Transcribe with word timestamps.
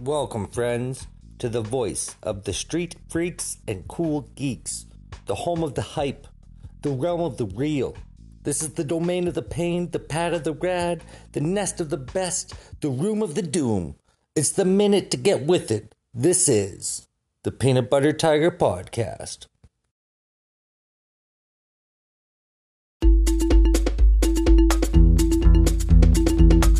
Welcome, 0.00 0.48
friends, 0.48 1.06
to 1.40 1.50
the 1.50 1.60
voice 1.60 2.16
of 2.22 2.44
the 2.44 2.54
street 2.54 2.96
freaks 3.10 3.58
and 3.68 3.86
cool 3.86 4.30
geeks, 4.34 4.86
the 5.26 5.34
home 5.34 5.62
of 5.62 5.74
the 5.74 5.82
hype, 5.82 6.26
the 6.80 6.88
realm 6.88 7.20
of 7.20 7.36
the 7.36 7.44
real. 7.44 7.94
This 8.42 8.62
is 8.62 8.70
the 8.70 8.82
domain 8.82 9.28
of 9.28 9.34
the 9.34 9.42
pain, 9.42 9.90
the 9.90 9.98
pad 9.98 10.32
of 10.32 10.44
the 10.44 10.54
rad, 10.54 11.04
the 11.32 11.42
nest 11.42 11.82
of 11.82 11.90
the 11.90 11.98
best, 11.98 12.54
the 12.80 12.88
room 12.88 13.22
of 13.22 13.34
the 13.34 13.42
doom. 13.42 13.94
It's 14.34 14.52
the 14.52 14.64
minute 14.64 15.10
to 15.10 15.18
get 15.18 15.42
with 15.42 15.70
it. 15.70 15.94
This 16.14 16.48
is 16.48 17.06
the 17.42 17.52
Peanut 17.52 17.90
Butter 17.90 18.14
Tiger 18.14 18.50
Podcast. 18.50 19.48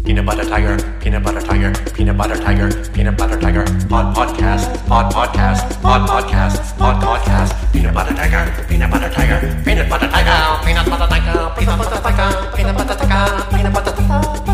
Peanut 0.07 0.25
butter 0.25 0.49
tiger, 0.49 0.90
peanut 1.11 1.25
butter 1.25 1.41
tiger, 1.41 1.73
peanut 1.93 2.17
butter 2.17 2.37
tiger, 2.37 2.71
peanut 2.93 3.17
butter 3.19 3.37
tiger, 3.37 3.65
pod 3.89 4.15
podcast, 4.15 4.71
pod 4.87 5.11
podcast, 5.11 5.67
pod 5.83 6.07
podcast, 6.07 6.79
pod 6.79 7.03
podcast, 7.03 7.73
peanut 7.73 7.93
butter 7.93 8.15
tiger, 8.15 8.47
peanut 8.69 8.89
butter 8.89 9.11
tiger, 9.11 9.41
peanut 9.65 9.89
butter 9.91 10.07
tiger, 10.07 10.65
peanut 10.65 10.87
butter 10.87 11.09
tiger, 11.09 11.51
peanut 11.59 11.79
butter 11.81 11.99
tiger, 11.99 12.53
peanut 12.55 12.77
butter 12.79 12.95
tiger, 12.95 13.51
peanut 13.51 13.75
butter 13.75 13.91
tiger, 13.91 14.50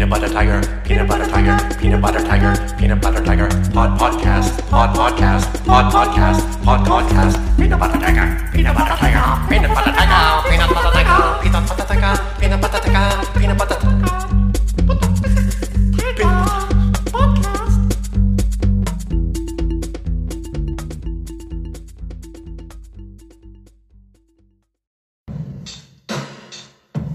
Peanut 0.00 0.16
butter 0.16 0.32
tiger, 0.32 0.60
peanut 0.82 1.06
butter 1.06 1.26
tiger, 1.26 1.76
peanut 1.76 2.00
butter 2.00 2.24
tiger, 2.24 2.56
peanut 2.78 3.02
butter 3.02 3.22
tiger, 3.22 3.48
pod 3.68 4.00
podcast, 4.00 4.56
pod 4.70 4.96
podcast, 4.96 5.44
pod 5.66 5.92
podcast, 5.92 6.40
pod 6.64 6.80
podcast, 6.88 7.36
peanut 7.58 7.78
butter 7.78 8.00
tiger, 8.00 8.48
peanut 8.50 8.74
butter 8.74 8.96
tiger, 8.96 9.20
peanut 9.50 9.68
butter 9.68 9.92
tiger, 9.92 10.48
peanut 10.48 10.72
butter 10.72 10.90
tiger, 10.96 11.36
peanut 11.42 11.68
butter 11.68 11.84
tiger, 11.84 12.16
peanut 12.40 12.60
butter 12.62 12.80
tiger, 12.80 13.28
peanut 13.36 13.58
butter 13.60 13.76
tiger. 13.76 14.08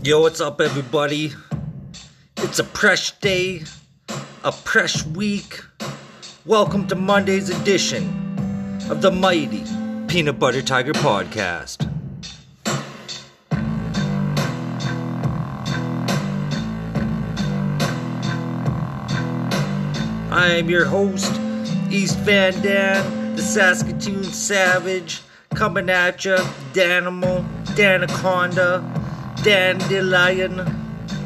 Yo, 0.03 0.21
what's 0.21 0.39
up, 0.39 0.61
everybody? 0.61 1.33
It's 2.47 2.59
a 2.59 2.63
fresh 2.63 3.09
day, 3.21 3.63
a 4.43 4.51
fresh 4.51 5.03
week. 5.03 5.61
Welcome 6.45 6.85
to 6.89 6.95
Monday's 6.95 7.49
edition 7.49 8.05
of 8.87 9.01
the 9.01 9.09
mighty 9.09 9.63
Peanut 10.07 10.37
Butter 10.37 10.61
Tiger 10.61 10.93
Podcast. 10.93 11.89
I 20.31 20.47
am 20.49 20.69
your 20.69 20.85
host, 20.85 21.33
East 21.89 22.19
Van 22.19 22.53
Dan, 22.61 23.35
the 23.35 23.41
Saskatoon 23.41 24.23
Savage, 24.23 25.23
coming 25.55 25.89
at 25.89 26.23
ya, 26.23 26.37
Danimal, 26.73 27.43
Danaconda, 27.75 28.83
Dandelion, 29.41 30.84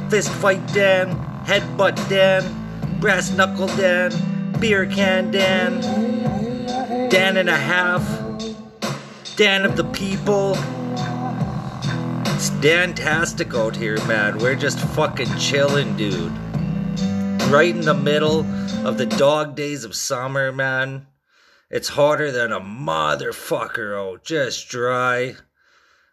Fist 0.10 0.32
Fight 0.32 0.66
Dan, 0.74 1.16
Headbutt 1.46 1.96
Dan, 2.10 3.00
Brass 3.00 3.32
Knuckle 3.32 3.68
Dan, 3.68 4.12
Beer 4.60 4.86
Can 4.86 5.32
Dan, 5.32 5.82
Dan 7.10 7.38
and 7.38 7.50
a 7.50 7.58
Half, 7.58 8.06
Dan 9.36 9.66
of 9.66 9.76
the 9.76 9.86
People. 9.86 10.52
It's 12.36 12.50
Dantastic 12.62 13.58
out 13.58 13.76
here, 13.76 14.04
man. 14.06 14.38
We're 14.40 14.56
just 14.56 14.80
fucking 14.80 15.36
chilling, 15.38 15.96
dude 15.98 16.32
right 17.50 17.76
in 17.76 17.82
the 17.82 17.96
middle 17.96 18.42
of 18.86 19.00
the 19.00 19.08
dog 19.08 19.56
days 19.56 19.84
of 19.84 19.96
summer, 19.96 20.52
man. 20.52 21.08
It's 21.72 21.90
hotter 21.90 22.32
than 22.32 22.52
a 22.52 22.60
motherfucker 22.60 23.98
out, 23.98 24.24
just 24.24 24.70
dry. 24.70 25.36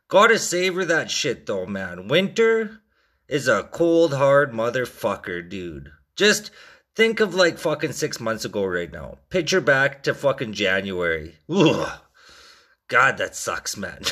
Gotta 0.08 0.38
savor 0.38 0.86
that 0.86 1.10
shit 1.10 1.44
though, 1.44 1.66
man. 1.66 2.08
Winter 2.08 2.80
is 3.28 3.48
a 3.48 3.64
cold, 3.64 4.14
hard 4.14 4.52
motherfucker, 4.52 5.48
dude. 5.48 5.90
Just 6.14 6.50
think 6.94 7.20
of 7.20 7.34
like 7.34 7.58
fucking 7.58 7.92
six 7.92 8.20
months 8.20 8.44
ago 8.44 8.64
right 8.64 8.92
now. 8.92 9.18
Picture 9.30 9.60
back 9.60 10.02
to 10.04 10.14
fucking 10.14 10.52
January. 10.52 11.36
Ugh. 11.48 12.00
God, 12.88 13.18
that 13.18 13.34
sucks, 13.34 13.76
man. 13.76 14.02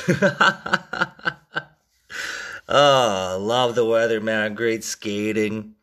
oh, 2.67 3.37
love 3.41 3.75
the 3.75 3.85
weather, 3.85 4.19
man. 4.19 4.53
Great 4.53 4.83
skating 4.83 5.75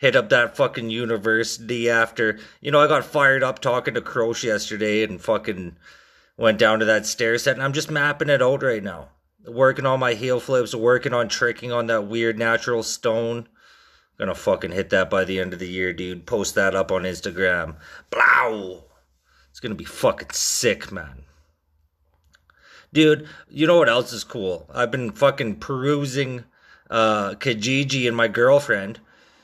hit 0.00 0.16
up 0.16 0.30
that 0.30 0.56
fucking 0.56 0.88
university 0.88 1.88
after 1.90 2.38
you 2.60 2.70
know 2.70 2.80
I 2.80 2.88
got 2.88 3.04
fired 3.04 3.42
up 3.42 3.58
talking 3.58 3.94
to 3.94 4.00
Croce 4.00 4.46
yesterday 4.46 5.04
and 5.04 5.20
fucking 5.20 5.76
went 6.36 6.58
down 6.58 6.78
to 6.78 6.86
that 6.86 7.06
stair 7.06 7.36
set 7.38 7.54
and 7.54 7.62
I'm 7.62 7.74
just 7.74 7.90
mapping 7.90 8.30
it 8.30 8.42
out 8.42 8.62
right 8.62 8.82
now. 8.82 9.10
Working 9.46 9.86
on 9.86 10.00
my 10.00 10.14
heel 10.14 10.40
flips, 10.40 10.74
working 10.74 11.14
on 11.14 11.28
tricking 11.28 11.72
on 11.72 11.86
that 11.86 12.06
weird 12.06 12.38
natural 12.38 12.82
stone. 12.82 13.48
Gonna 14.18 14.34
fucking 14.34 14.72
hit 14.72 14.90
that 14.90 15.08
by 15.08 15.24
the 15.24 15.40
end 15.40 15.52
of 15.52 15.58
the 15.58 15.68
year, 15.68 15.92
dude. 15.92 16.26
Post 16.26 16.54
that 16.54 16.74
up 16.74 16.92
on 16.92 17.02
Instagram. 17.02 17.76
Blow! 18.10 18.84
It's 19.50 19.60
gonna 19.60 19.74
be 19.74 19.84
fucking 19.84 20.30
sick, 20.32 20.92
man. 20.92 21.24
Dude, 22.92 23.28
you 23.48 23.66
know 23.66 23.78
what 23.78 23.88
else 23.88 24.12
is 24.12 24.24
cool? 24.24 24.68
I've 24.74 24.90
been 24.90 25.12
fucking 25.12 25.56
perusing 25.56 26.44
uh 26.90 27.34
Kijiji 27.34 28.08
and 28.08 28.16
my 28.16 28.26
girlfriend 28.26 28.98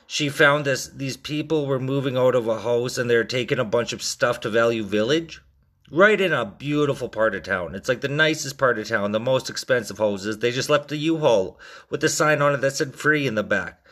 she 0.07 0.29
found 0.29 0.63
this 0.63 0.87
these 0.87 1.17
people 1.17 1.65
were 1.65 1.79
moving 1.79 2.17
out 2.17 2.33
of 2.33 2.47
a 2.47 2.61
house 2.61 2.97
and 2.97 3.09
they're 3.09 3.25
taking 3.25 3.59
a 3.59 3.65
bunch 3.65 3.91
of 3.91 4.01
stuff 4.01 4.39
to 4.39 4.49
Value 4.49 4.83
Village. 4.83 5.41
Right 5.89 6.19
in 6.19 6.33
a 6.33 6.45
beautiful 6.45 7.07
part 7.07 7.33
of 7.33 7.43
town. 7.43 7.73
It's 7.73 7.87
like 7.87 8.01
the 8.01 8.09
nicest 8.09 8.57
part 8.57 8.77
of 8.77 8.89
town, 8.89 9.13
the 9.13 9.19
most 9.21 9.49
expensive 9.49 9.99
houses. 9.99 10.39
They 10.39 10.51
just 10.51 10.69
left 10.69 10.91
a 10.91 10.97
U-Haul 10.97 11.57
with 11.89 12.03
a 12.03 12.09
sign 12.09 12.41
on 12.41 12.53
it 12.53 12.61
that 12.61 12.75
said 12.75 12.95
free 12.95 13.25
in 13.25 13.35
the 13.35 13.43
back. 13.43 13.85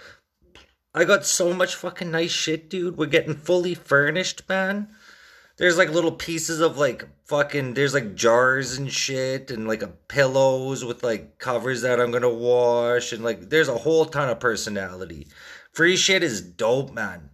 I 0.94 1.05
got 1.05 1.25
so 1.25 1.53
much 1.53 1.75
fucking 1.75 2.11
nice 2.11 2.31
shit, 2.31 2.69
dude. 2.69 2.97
We're 2.97 3.05
getting 3.05 3.35
fully 3.35 3.75
furnished, 3.75 4.47
man. 4.50 4.89
There's 5.57 5.78
like 5.78 5.89
little 5.89 6.11
pieces 6.11 6.59
of 6.59 6.78
like 6.78 7.07
fucking 7.25 7.75
there's 7.75 7.94
like 7.94 8.16
jars 8.16 8.78
and 8.78 8.91
shit 8.91 9.50
and 9.50 9.67
like 9.67 9.81
a 9.81 9.88
pillows 9.88 10.84
with 10.84 11.01
like 11.01 11.39
covers 11.39 11.81
that 11.81 12.01
I'm 12.01 12.11
gonna 12.11 12.29
wash 12.29 13.13
and 13.13 13.23
like 13.23 13.50
there's 13.50 13.69
a 13.69 13.78
whole 13.78 14.05
ton 14.05 14.29
of 14.29 14.41
personality. 14.41 15.28
Free 15.72 15.95
shit 15.95 16.23
is 16.23 16.41
dope, 16.41 16.94
man. 16.94 17.29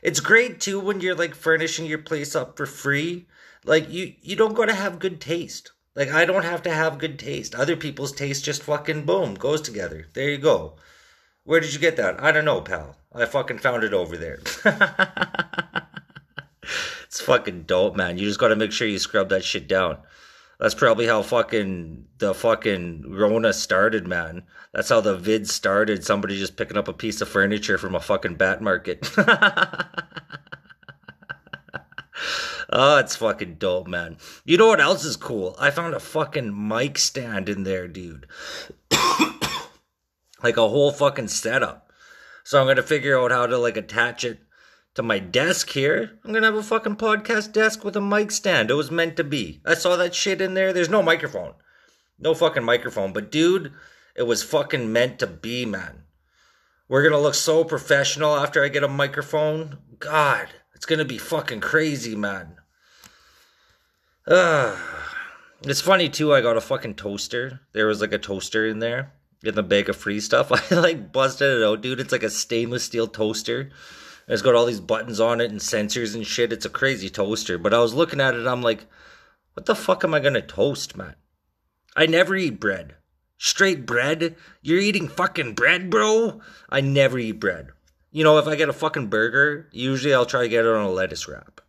It's 0.00 0.20
great 0.20 0.60
too 0.60 0.78
when 0.78 1.00
you're 1.00 1.16
like 1.16 1.34
furnishing 1.34 1.86
your 1.86 1.98
place 1.98 2.36
up 2.36 2.56
for 2.56 2.66
free. 2.66 3.26
Like 3.64 3.90
you 3.90 4.14
you 4.22 4.36
don't 4.36 4.54
gotta 4.54 4.74
have 4.74 4.98
good 4.98 5.20
taste. 5.20 5.72
Like 5.94 6.10
I 6.10 6.24
don't 6.24 6.44
have 6.44 6.62
to 6.62 6.70
have 6.70 6.98
good 6.98 7.18
taste. 7.18 7.54
Other 7.54 7.76
people's 7.76 8.12
taste 8.12 8.44
just 8.44 8.62
fucking 8.62 9.04
boom 9.04 9.34
goes 9.34 9.60
together. 9.60 10.06
There 10.14 10.30
you 10.30 10.38
go. 10.38 10.76
Where 11.44 11.60
did 11.60 11.72
you 11.72 11.78
get 11.80 11.96
that? 11.96 12.22
I 12.22 12.32
don't 12.32 12.44
know, 12.44 12.60
pal. 12.60 12.96
I 13.12 13.24
fucking 13.24 13.58
found 13.58 13.82
it 13.84 13.92
over 13.92 14.16
there. 14.16 14.38
it's 17.04 17.20
fucking 17.20 17.64
dope, 17.64 17.96
man. 17.96 18.18
You 18.18 18.26
just 18.28 18.40
gotta 18.40 18.56
make 18.56 18.72
sure 18.72 18.86
you 18.86 18.98
scrub 18.98 19.28
that 19.30 19.44
shit 19.44 19.68
down. 19.68 19.98
That's 20.60 20.74
probably 20.74 21.06
how 21.06 21.22
fucking 21.22 22.04
the 22.18 22.34
fucking 22.34 23.04
Rona 23.08 23.54
started, 23.54 24.06
man. 24.06 24.42
That's 24.74 24.90
how 24.90 25.00
the 25.00 25.16
vid 25.16 25.48
started. 25.48 26.04
Somebody 26.04 26.38
just 26.38 26.56
picking 26.56 26.76
up 26.76 26.86
a 26.86 26.92
piece 26.92 27.22
of 27.22 27.30
furniture 27.30 27.78
from 27.78 27.94
a 27.94 28.00
fucking 28.00 28.34
bat 28.34 28.60
market. 28.60 29.10
oh, 32.70 32.98
it's 32.98 33.16
fucking 33.16 33.56
dope, 33.56 33.86
man. 33.86 34.16
You 34.44 34.56
know 34.56 34.68
what 34.68 34.80
else 34.80 35.04
is 35.04 35.16
cool? 35.16 35.56
I 35.58 35.70
found 35.70 35.94
a 35.94 36.00
fucking 36.00 36.68
mic 36.68 36.98
stand 36.98 37.48
in 37.48 37.64
there, 37.64 37.88
dude. 37.88 38.26
like 40.42 40.56
a 40.56 40.68
whole 40.68 40.92
fucking 40.92 41.28
setup. 41.28 41.90
So 42.44 42.60
I'm 42.60 42.66
gonna 42.66 42.82
figure 42.82 43.18
out 43.18 43.30
how 43.30 43.46
to 43.46 43.58
like 43.58 43.76
attach 43.76 44.24
it 44.24 44.40
to 44.94 45.02
my 45.02 45.18
desk 45.18 45.70
here. 45.70 46.18
I'm 46.24 46.32
gonna 46.32 46.46
have 46.46 46.56
a 46.56 46.62
fucking 46.62 46.96
podcast 46.96 47.52
desk 47.52 47.84
with 47.84 47.96
a 47.96 48.00
mic 48.00 48.30
stand. 48.30 48.70
It 48.70 48.74
was 48.74 48.90
meant 48.90 49.16
to 49.16 49.24
be. 49.24 49.60
I 49.64 49.74
saw 49.74 49.96
that 49.96 50.14
shit 50.14 50.40
in 50.40 50.54
there. 50.54 50.72
There's 50.72 50.88
no 50.88 51.02
microphone. 51.02 51.54
No 52.18 52.34
fucking 52.34 52.64
microphone. 52.64 53.12
But 53.12 53.30
dude, 53.30 53.72
it 54.16 54.24
was 54.24 54.42
fucking 54.42 54.92
meant 54.92 55.18
to 55.20 55.26
be, 55.26 55.64
man. 55.64 56.04
We're 56.88 57.04
gonna 57.04 57.22
look 57.22 57.34
so 57.34 57.62
professional 57.62 58.36
after 58.36 58.64
I 58.64 58.68
get 58.68 58.82
a 58.82 58.88
microphone. 58.88 59.78
God, 59.98 60.48
it's 60.74 60.86
gonna 60.86 61.04
be 61.04 61.18
fucking 61.18 61.60
crazy, 61.60 62.16
man. 62.16 62.56
Ugh. 64.30 64.78
It's 65.62 65.80
funny 65.80 66.08
too, 66.08 66.32
I 66.32 66.40
got 66.40 66.56
a 66.56 66.60
fucking 66.60 66.94
toaster. 66.94 67.60
There 67.72 67.88
was 67.88 68.00
like 68.00 68.12
a 68.12 68.18
toaster 68.18 68.66
in 68.66 68.78
there 68.78 69.12
in 69.42 69.56
the 69.56 69.62
bag 69.62 69.88
of 69.88 69.96
free 69.96 70.20
stuff. 70.20 70.52
I 70.72 70.74
like 70.76 71.12
busted 71.12 71.58
it 71.58 71.64
out, 71.64 71.82
dude. 71.82 71.98
It's 71.98 72.12
like 72.12 72.22
a 72.22 72.30
stainless 72.30 72.84
steel 72.84 73.08
toaster. 73.08 73.70
It's 74.28 74.42
got 74.42 74.54
all 74.54 74.66
these 74.66 74.80
buttons 74.80 75.18
on 75.18 75.40
it 75.40 75.50
and 75.50 75.58
sensors 75.58 76.14
and 76.14 76.24
shit. 76.24 76.52
It's 76.52 76.64
a 76.64 76.70
crazy 76.70 77.10
toaster. 77.10 77.58
But 77.58 77.74
I 77.74 77.80
was 77.80 77.92
looking 77.92 78.20
at 78.20 78.34
it, 78.34 78.46
I'm 78.46 78.62
like, 78.62 78.86
what 79.54 79.66
the 79.66 79.74
fuck 79.74 80.04
am 80.04 80.14
I 80.14 80.20
gonna 80.20 80.42
toast, 80.42 80.96
man? 80.96 81.16
I 81.96 82.06
never 82.06 82.36
eat 82.36 82.60
bread. 82.60 82.94
Straight 83.36 83.84
bread? 83.84 84.36
You're 84.62 84.78
eating 84.78 85.08
fucking 85.08 85.54
bread, 85.54 85.90
bro? 85.90 86.40
I 86.68 86.80
never 86.80 87.18
eat 87.18 87.40
bread. 87.40 87.70
You 88.12 88.22
know, 88.22 88.38
if 88.38 88.46
I 88.46 88.54
get 88.54 88.68
a 88.68 88.72
fucking 88.72 89.08
burger, 89.08 89.68
usually 89.72 90.14
I'll 90.14 90.26
try 90.26 90.42
to 90.42 90.48
get 90.48 90.64
it 90.64 90.72
on 90.72 90.84
a 90.84 90.90
lettuce 90.90 91.26
wrap. 91.26 91.60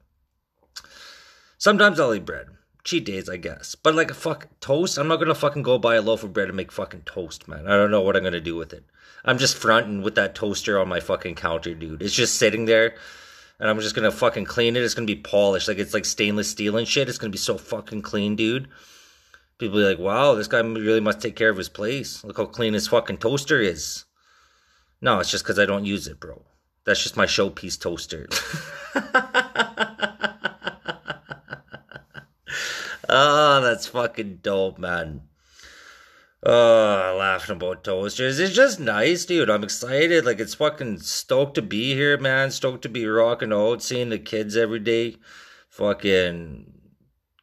Sometimes 1.61 1.99
I'll 1.99 2.15
eat 2.15 2.25
bread. 2.25 2.47
Cheat 2.83 3.05
days, 3.05 3.29
I 3.29 3.37
guess. 3.37 3.75
But 3.75 3.93
like 3.93 4.09
a 4.09 4.15
fuck 4.15 4.47
toast, 4.61 4.97
I'm 4.97 5.07
not 5.07 5.17
gonna 5.17 5.35
fucking 5.35 5.61
go 5.61 5.77
buy 5.77 5.93
a 5.93 6.01
loaf 6.01 6.23
of 6.23 6.33
bread 6.33 6.47
and 6.47 6.57
make 6.57 6.71
fucking 6.71 7.03
toast, 7.05 7.47
man. 7.47 7.67
I 7.67 7.77
don't 7.77 7.91
know 7.91 8.01
what 8.01 8.15
I'm 8.15 8.23
gonna 8.23 8.41
do 8.41 8.55
with 8.55 8.73
it. 8.73 8.83
I'm 9.23 9.37
just 9.37 9.55
fronting 9.55 10.01
with 10.01 10.15
that 10.15 10.33
toaster 10.33 10.79
on 10.79 10.89
my 10.89 10.99
fucking 10.99 11.35
counter, 11.35 11.75
dude. 11.75 12.01
It's 12.01 12.15
just 12.15 12.39
sitting 12.39 12.65
there 12.65 12.95
and 13.59 13.69
I'm 13.69 13.79
just 13.79 13.93
gonna 13.93 14.09
fucking 14.09 14.45
clean 14.45 14.75
it. 14.75 14.81
It's 14.81 14.95
gonna 14.95 15.05
be 15.05 15.15
polished, 15.15 15.67
like 15.67 15.77
it's 15.77 15.93
like 15.93 16.05
stainless 16.05 16.49
steel 16.49 16.77
and 16.77 16.87
shit. 16.87 17.07
It's 17.07 17.19
gonna 17.19 17.29
be 17.29 17.37
so 17.37 17.59
fucking 17.59 18.01
clean, 18.01 18.35
dude. 18.35 18.67
People 19.59 19.77
be 19.77 19.85
like, 19.85 19.99
"Wow, 19.99 20.33
this 20.33 20.47
guy 20.47 20.61
really 20.61 20.99
must 20.99 21.21
take 21.21 21.35
care 21.35 21.51
of 21.51 21.57
his 21.57 21.69
place. 21.69 22.23
Look 22.23 22.37
how 22.37 22.45
clean 22.45 22.73
his 22.73 22.87
fucking 22.87 23.19
toaster 23.19 23.61
is." 23.61 24.05
No, 24.99 25.19
it's 25.19 25.29
just 25.29 25.43
because 25.43 25.59
I 25.59 25.67
don't 25.67 25.85
use 25.85 26.07
it, 26.07 26.19
bro. 26.19 26.41
That's 26.85 27.03
just 27.03 27.17
my 27.17 27.27
showpiece 27.27 27.79
toaster. 27.79 28.27
oh, 33.11 33.61
that's 33.61 33.87
fucking 33.87 34.39
dope, 34.41 34.79
man. 34.79 35.21
Oh, 36.43 37.15
laughing 37.19 37.57
about 37.57 37.83
toasters. 37.83 38.39
It's 38.39 38.55
just 38.55 38.79
nice, 38.79 39.25
dude. 39.25 39.49
I'm 39.49 39.63
excited. 39.63 40.25
Like, 40.25 40.39
it's 40.39 40.55
fucking 40.55 40.99
stoked 40.99 41.53
to 41.55 41.61
be 41.61 41.93
here, 41.93 42.17
man. 42.17 42.49
Stoked 42.49 42.81
to 42.81 42.89
be 42.89 43.05
rocking 43.05 43.53
out, 43.53 43.83
seeing 43.83 44.09
the 44.09 44.17
kids 44.17 44.57
every 44.57 44.79
day. 44.79 45.17
Fucking 45.69 46.65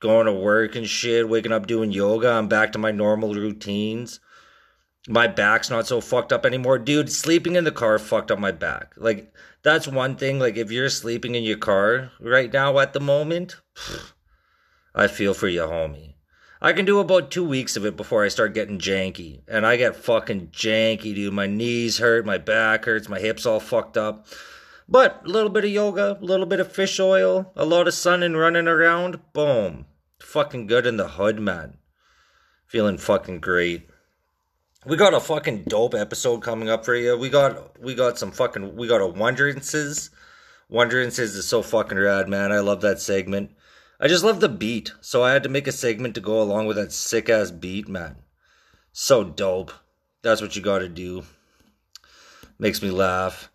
going 0.01 0.27
to 0.27 0.33
work 0.33 0.75
and 0.75 0.89
shit, 0.89 1.29
waking 1.29 1.53
up 1.53 1.69
doing 1.69 1.93
yoga. 1.93 2.31
I'm 2.31 2.49
back 2.49 2.73
to 2.73 2.79
my 2.79 2.91
normal 2.91 3.35
routines. 3.35 4.19
My 5.09 5.29
back's 5.29 5.71
not 5.71 5.87
so 5.87 6.01
fucked 6.01 6.33
up 6.33 6.45
anymore. 6.45 6.79
Dude, 6.79 7.11
sleeping 7.11 7.55
in 7.55 7.65
the 7.65 7.73
car 7.73 7.99
fucked 8.01 8.33
up 8.33 8.39
my 8.41 8.53
back. 8.53 8.95
Like, 8.97 9.33
that's 9.63 9.87
one 9.87 10.17
thing. 10.17 10.41
Like, 10.41 10.57
if 10.57 10.73
you're 10.73 10.91
sleeping 10.91 11.37
in 11.37 11.45
your 11.45 11.57
car 11.57 12.11
right 12.21 12.53
now 12.53 12.79
at 12.81 12.93
the 12.95 13.01
moment, 13.01 13.57
I 14.99 15.07
feel 15.07 15.33
for 15.33 15.47
you, 15.47 15.61
homie. 15.61 16.15
I 16.61 16.73
can 16.73 16.85
do 16.85 16.99
about 16.99 17.31
two 17.31 17.45
weeks 17.45 17.77
of 17.77 17.87
it 17.87 17.97
before 17.97 18.25
I 18.25 18.29
start 18.29 18.53
getting 18.53 18.81
janky. 18.81 19.43
And 19.47 19.65
I 19.65 19.77
get 19.77 19.95
fucking 19.95 20.49
janky, 20.49 21.15
dude. 21.15 21.33
My 21.33 21.47
knees 21.47 21.99
hurt, 21.99 22.27
my 22.27 22.37
back 22.37 22.85
hurts, 22.85 23.09
my 23.09 23.21
hips 23.21 23.47
all 23.47 23.61
fucked 23.61 23.97
up. 23.97 24.27
But 24.89 25.23
a 25.25 25.29
little 25.29 25.51
bit 25.51 25.65
of 25.65 25.71
yoga, 25.71 26.19
a 26.21 26.25
little 26.25 26.47
bit 26.47 26.59
of 26.59 26.73
fish 26.73 26.99
oil, 26.99 27.53
a 27.55 27.65
lot 27.65 27.87
of 27.87 27.95
sun 27.95 28.25
and 28.25 28.37
running 28.37 28.67
around, 28.67 29.21
boom. 29.33 29.87
Fucking 30.19 30.67
good 30.67 30.85
in 30.85 30.97
the 30.97 31.11
hood, 31.11 31.39
man. 31.39 31.79
Feeling 32.67 32.99
fucking 32.99 33.39
great. 33.39 33.89
We 34.85 34.97
got 34.97 35.15
a 35.15 35.21
fucking 35.21 35.65
dope 35.69 35.95
episode 35.95 36.43
coming 36.43 36.69
up 36.69 36.85
for 36.85 36.97
you. 36.97 37.17
We 37.17 37.29
got 37.29 37.81
we 37.81 37.95
got 37.95 38.19
some 38.19 38.33
fucking 38.33 38.75
we 38.75 38.89
got 38.89 39.01
a 39.01 39.05
Wonderances. 39.05 40.11
Wonderances 40.69 41.37
is 41.37 41.47
so 41.47 41.63
fucking 41.63 41.99
rad, 41.99 42.29
man. 42.29 42.51
I 42.51 42.59
love 42.59 42.81
that 42.81 43.01
segment. 43.01 43.53
I 44.01 44.07
just 44.07 44.23
love 44.23 44.39
the 44.39 44.49
beat, 44.49 44.93
so 45.01 45.25
I 45.25 45.33
had 45.33 45.43
to 45.43 45.49
make 45.49 45.67
a 45.67 45.73
segment 45.73 46.15
to 46.15 46.21
go 46.21 46.41
along 46.41 46.67
with 46.67 46.77
that 46.77 46.93
sick 46.93 47.29
ass 47.29 47.51
beat, 47.51 47.89
man. 47.89 48.15
So 48.93 49.25
dope. 49.25 49.73
That's 50.23 50.41
what 50.41 50.55
you 50.55 50.63
gotta 50.63 50.89
do. 50.89 51.25
Makes 52.61 52.81
me 52.81 52.91
laugh. 52.91 53.51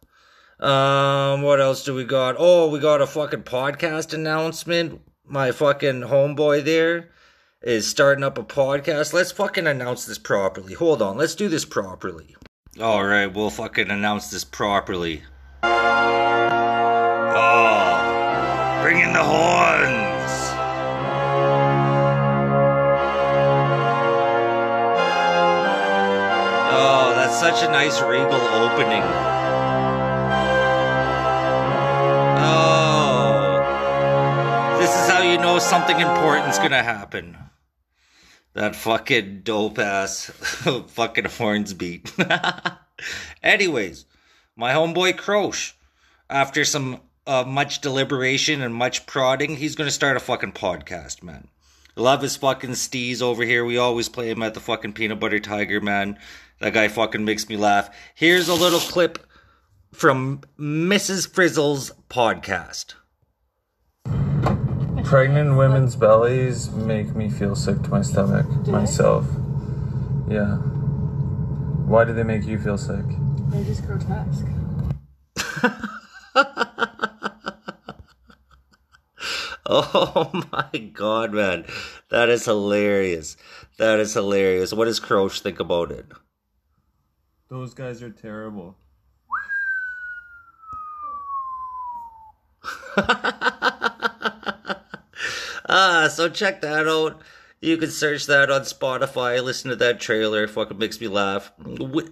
Um, 0.60 1.44
what 1.44 1.62
else 1.62 1.86
do 1.86 1.94
we 1.94 2.04
got? 2.04 2.36
Oh, 2.38 2.68
we 2.70 2.80
got 2.80 3.02
a 3.02 3.08
fucking 3.08 3.44
podcast 3.44 4.14
announcement. 4.14 5.02
My 5.26 5.54
fucking 5.54 6.02
homeboy 6.02 6.66
there 6.66 7.10
is 7.62 7.88
starting 7.88 8.26
up 8.26 8.38
a 8.38 8.44
podcast. 8.44 9.14
Let's 9.14 9.32
fucking 9.32 9.68
announce 9.68 10.06
this 10.06 10.18
properly. 10.18 10.74
Hold 10.74 11.02
on, 11.02 11.16
let's 11.18 11.36
do 11.36 11.48
this 11.48 11.64
properly. 11.64 12.36
All 12.82 13.06
right, 13.06 13.28
we'll 13.28 13.50
fucking 13.50 13.90
announce 13.90 14.30
this 14.30 14.44
properly. 14.44 15.24
Oh, 15.64 15.70
bring 18.84 19.00
in 19.00 19.14
the 19.14 19.24
horns. 19.24 19.63
Such 27.44 27.68
a 27.68 27.72
nice 27.74 28.02
regal 28.02 28.40
opening. 28.40 29.04
Oh, 32.40 33.58
this 34.80 34.90
is 34.90 35.10
how 35.10 35.22
you 35.22 35.38
know 35.38 35.60
something 35.60 36.00
important's 36.00 36.58
gonna 36.58 36.82
happen. 36.82 37.38
That 38.54 38.78
fucking 38.78 39.42
dope 39.42 39.78
ass 39.78 40.28
fucking 40.88 41.26
horns 41.26 41.74
beat. 41.74 42.14
Anyways, 43.44 44.06
my 44.56 44.72
homeboy 44.72 45.18
Croche, 45.18 45.74
after 46.30 46.64
some 46.64 47.02
uh, 47.28 47.44
much 47.46 47.82
deliberation 47.82 48.62
and 48.62 48.74
much 48.74 49.06
prodding, 49.06 49.58
he's 49.58 49.76
gonna 49.76 49.92
start 49.92 50.16
a 50.16 50.22
fucking 50.22 50.54
podcast, 50.54 51.22
man. 51.22 51.50
Love 51.96 52.22
his 52.24 52.38
fucking 52.38 52.72
steez 52.72 53.22
over 53.22 53.44
here. 53.44 53.64
We 53.64 53.78
always 53.78 54.10
play 54.10 54.32
him 54.32 54.42
at 54.42 54.56
the 54.56 54.60
fucking 54.60 54.94
peanut 54.94 55.20
butter 55.20 55.40
tiger, 55.40 55.80
man. 55.80 56.18
That 56.64 56.72
guy 56.72 56.88
fucking 56.88 57.26
makes 57.26 57.50
me 57.50 57.58
laugh. 57.58 57.90
Here's 58.16 58.48
a 58.48 58.54
little 58.54 58.80
clip 58.80 59.20
from 59.92 60.40
Mrs. 60.58 61.30
Frizzle's 61.30 61.92
podcast. 62.10 62.94
Pregnant 65.04 65.58
women's 65.58 65.98
bellies 65.98 66.72
make 66.72 67.14
me 67.18 67.30
feel 67.30 67.54
sick 67.54 67.82
to 67.82 67.90
my 67.90 68.02
stomach 68.02 68.46
myself. 68.66 69.26
Yeah. 70.30 70.56
Why 71.86 72.06
do 72.06 72.14
they 72.14 72.24
make 72.24 72.46
you 72.46 72.58
feel 72.58 72.78
sick? 72.78 73.04
They're 73.50 73.66
just 73.66 73.86
grotesque. 73.86 74.48
Oh 79.66 80.30
my 80.52 80.78
god, 80.78 81.34
man. 81.34 81.66
That 82.10 82.30
is 82.30 82.46
hilarious. 82.46 83.38
That 83.78 84.00
is 84.00 84.14
hilarious. 84.14 84.74
What 84.74 84.86
does 84.86 85.00
Croach 85.00 85.40
think 85.40 85.60
about 85.60 85.90
it? 85.90 86.06
Those 87.54 87.76
guys 87.76 88.02
are 88.02 88.10
terrible. 88.10 88.76
Ah, 95.70 96.08
so 96.12 96.30
check 96.30 96.62
that 96.62 96.88
out. 96.88 97.22
You 97.62 97.78
can 97.78 97.90
search 97.90 98.26
that 98.26 98.52
on 98.52 98.62
Spotify. 98.62 99.42
Listen 99.42 99.70
to 99.70 99.76
that 99.78 100.00
trailer. 100.00 100.48
Fucking 100.48 100.78
makes 100.78 101.00
me 101.00 101.08
laugh. 101.08 101.52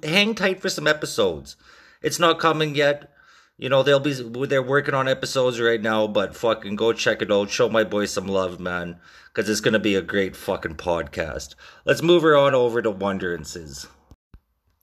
Hang 0.03 0.35
tight 0.35 0.61
for 0.61 0.69
some 0.69 0.87
episodes. 0.87 1.57
It's 2.01 2.17
not 2.17 2.39
coming 2.39 2.73
yet. 2.75 3.11
You 3.57 3.69
know 3.69 3.83
they'll 3.83 3.99
be 3.99 4.13
they're 4.13 4.63
working 4.63 4.93
on 4.93 5.07
episodes 5.07 5.59
right 5.59 5.81
now, 5.81 6.07
but 6.07 6.35
fucking 6.35 6.75
go 6.75 6.93
check 6.93 7.21
it 7.21 7.31
out. 7.31 7.49
Show 7.49 7.67
my 7.67 7.83
boy 7.83 8.05
some 8.05 8.27
love, 8.27 8.59
man, 8.59 8.97
because 9.27 9.49
it's 9.49 9.59
gonna 9.59 9.79
be 9.79 9.95
a 9.95 10.01
great 10.01 10.35
fucking 10.35 10.75
podcast. 10.75 11.55
Let's 11.83 12.01
move 12.01 12.23
her 12.23 12.37
on 12.37 12.55
over 12.55 12.81
to 12.81 12.91
Wonderances. 12.91 13.87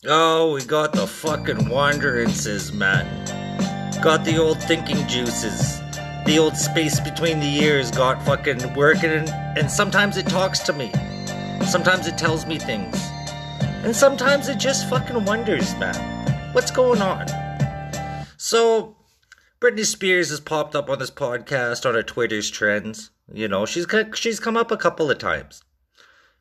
Oh, 0.07 0.55
we 0.55 0.65
got 0.65 0.93
the 0.93 1.09
fucking 1.09 1.57
Wonderances, 1.57 2.73
man. 2.73 3.05
Got 4.01 4.25
the 4.25 4.39
old 4.39 4.63
thinking 4.63 5.05
juices. 5.09 5.81
The 6.25 6.39
old 6.39 6.57
space 6.57 7.01
between 7.01 7.41
the 7.41 7.65
ears 7.65 7.91
got 7.91 8.25
fucking 8.25 8.75
working, 8.75 9.11
and, 9.11 9.29
and 9.59 9.69
sometimes 9.69 10.17
it 10.17 10.29
talks 10.29 10.61
to 10.61 10.73
me. 10.73 10.93
Sometimes 11.67 12.07
it 12.07 12.17
tells 12.17 12.47
me 12.47 12.61
things. 12.61 12.97
And 13.83 13.95
sometimes 13.95 14.49
it 14.49 14.59
just 14.59 14.89
fucking 14.89 15.25
wonders, 15.25 15.75
man. 15.81 16.55
What's 16.55 16.71
going 16.71 17.03
on? 17.03 17.27
So, 18.37 18.99
Britney 19.61 19.85
Spears 19.85 20.31
has 20.31 20.39
popped 20.39 20.77
up 20.77 20.89
on 20.89 21.01
this 21.01 21.11
podcast 21.11 21.85
on 21.85 21.95
her 21.97 22.05
Twitter's 22.05 22.51
trends. 22.51 23.11
You 23.33 23.49
know, 23.49 23.67
she's 23.67 23.87
she's 24.15 24.39
come 24.39 24.57
up 24.57 24.71
a 24.71 24.77
couple 24.77 25.11
of 25.11 25.19
times. 25.19 25.65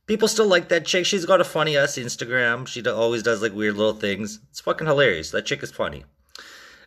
People 0.08 0.30
still 0.30 0.48
like 0.48 0.70
that 0.70 0.86
chick. 0.86 1.06
She's 1.06 1.26
got 1.26 1.42
a 1.42 1.46
funny 1.46 1.78
ass 1.78 1.98
Instagram. 1.98 2.66
She 2.66 2.86
always 2.88 3.24
does 3.24 3.42
like 3.42 3.54
weird 3.54 3.76
little 3.76 3.94
things. 3.94 4.40
It's 4.50 4.62
fucking 4.62 4.88
hilarious. 4.88 5.32
That 5.32 5.46
chick 5.46 5.62
is 5.62 5.72
funny. 5.72 6.06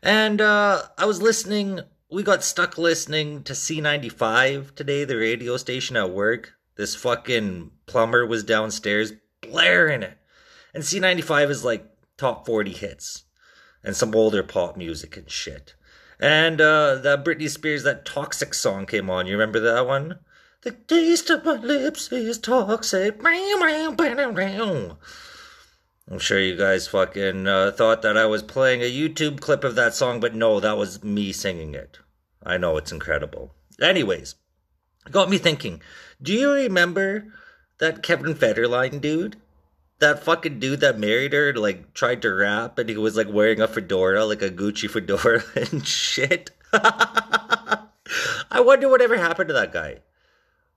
And 0.03 0.41
uh, 0.41 0.83
I 0.97 1.05
was 1.05 1.21
listening. 1.21 1.81
We 2.11 2.23
got 2.23 2.43
stuck 2.43 2.79
listening 2.79 3.45
to 3.45 3.53
C95 3.53 4.75
today, 4.75 5.05
the 5.05 5.17
radio 5.17 5.59
station 5.59 5.97
at 5.97 6.11
work. 6.11 6.55
This 6.77 6.97
fucking 6.97 7.71
plumber 7.87 8.27
was 8.27 8.43
downstairs 8.43 9.13
blaring 9.43 10.03
it. 10.03 10.17
And 10.73 10.83
C95 10.83 11.51
is 11.51 11.65
like 11.65 11.85
top 12.17 12.47
40 12.47 12.73
hits 12.73 13.25
and 13.85 13.95
some 13.95 14.15
older 14.15 14.43
pop 14.43 14.77
music 14.77 15.17
and 15.17 15.31
shit. 15.31 15.75
And 16.19 16.61
uh, 16.61 16.97
that 16.97 17.25
Britney 17.25 17.49
Spears, 17.51 17.83
that 17.83 18.05
Toxic 18.05 18.55
song 18.55 18.87
came 18.87 19.09
on. 19.11 19.27
You 19.27 19.33
remember 19.33 19.61
that 19.61 19.87
one? 19.87 20.19
The 20.63 20.73
taste 20.73 21.31
of 21.31 21.45
my 21.45 21.55
lips 21.55 22.13
is 22.13 22.39
toxic. 22.39 23.21
I'm 23.25 24.97
sure 26.19 26.41
you 26.41 26.57
guys 26.57 26.89
fucking 26.89 27.47
uh, 27.47 27.71
thought 27.73 28.03
that 28.03 28.17
I 28.17 28.27
was 28.27 28.43
playing 28.43 28.83
a 28.83 28.91
YouTube 28.91 29.41
clip 29.41 29.65
of 29.65 29.75
that 29.77 29.95
song, 29.95 30.21
but 30.21 30.35
no, 30.35 30.61
that 30.61 30.77
was 30.77 31.03
me 31.03 31.33
singing 31.33 31.75
it. 31.75 31.99
I 32.45 32.59
know 32.59 32.77
it's 32.77 32.93
incredible. 32.93 33.55
Anyways, 33.81 34.35
got 35.11 35.31
me 35.31 35.39
thinking. 35.39 35.81
Do 36.21 36.33
you 36.33 36.53
remember 36.53 37.33
that 37.79 38.03
Kevin 38.03 38.35
Federline 38.35 39.01
dude? 39.01 39.37
that 40.01 40.25
fucking 40.25 40.59
dude 40.59 40.81
that 40.81 40.99
married 40.99 41.33
her 41.33 41.55
like 41.55 41.95
tried 41.95 42.23
to 42.23 42.33
rap 42.33 42.79
and 42.79 42.89
he 42.89 42.97
was 42.97 43.17
like 43.17 43.29
wearing 43.29 43.61
a 43.61 43.69
fedora, 43.69 44.25
like 44.25 44.43
a 44.43 44.51
Gucci 44.51 44.91
fedora 44.91 45.43
and 45.55 45.87
shit. 45.87 46.51
I 46.73 48.61
wonder 48.61 48.89
whatever 48.89 49.17
happened 49.17 49.49
to 49.49 49.55
that 49.55 49.73
guy. 49.73 49.99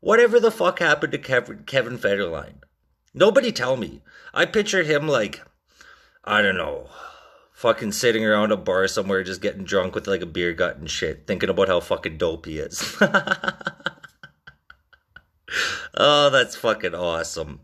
Whatever 0.04 0.38
the 0.38 0.52
fuck 0.52 0.80
happened 0.80 1.14
to 1.14 1.18
Kevin 1.18 1.64
Kevin 1.66 1.98
Federline? 1.98 2.56
Nobody 3.14 3.54
tell 3.54 3.78
me. 3.78 4.02
I 4.34 4.46
picture 4.46 4.84
him 4.84 5.08
like 5.08 5.42
I 6.26 6.42
don't 6.42 6.58
know, 6.58 6.90
fucking 7.54 7.94
sitting 7.94 8.26
around 8.26 8.52
a 8.52 8.58
bar 8.58 8.86
somewhere 8.90 9.24
just 9.24 9.40
getting 9.40 9.64
drunk 9.64 9.96
with 9.96 10.06
like 10.06 10.22
a 10.22 10.26
beer 10.26 10.52
gut 10.52 10.76
and 10.76 10.90
shit, 10.90 11.26
thinking 11.26 11.48
about 11.48 11.70
how 11.70 11.80
fucking 11.80 12.18
dope 12.18 12.46
he 12.48 12.60
is. 12.60 12.98
oh, 15.96 16.30
that's 16.30 16.58
fucking 16.58 16.96
awesome. 16.96 17.62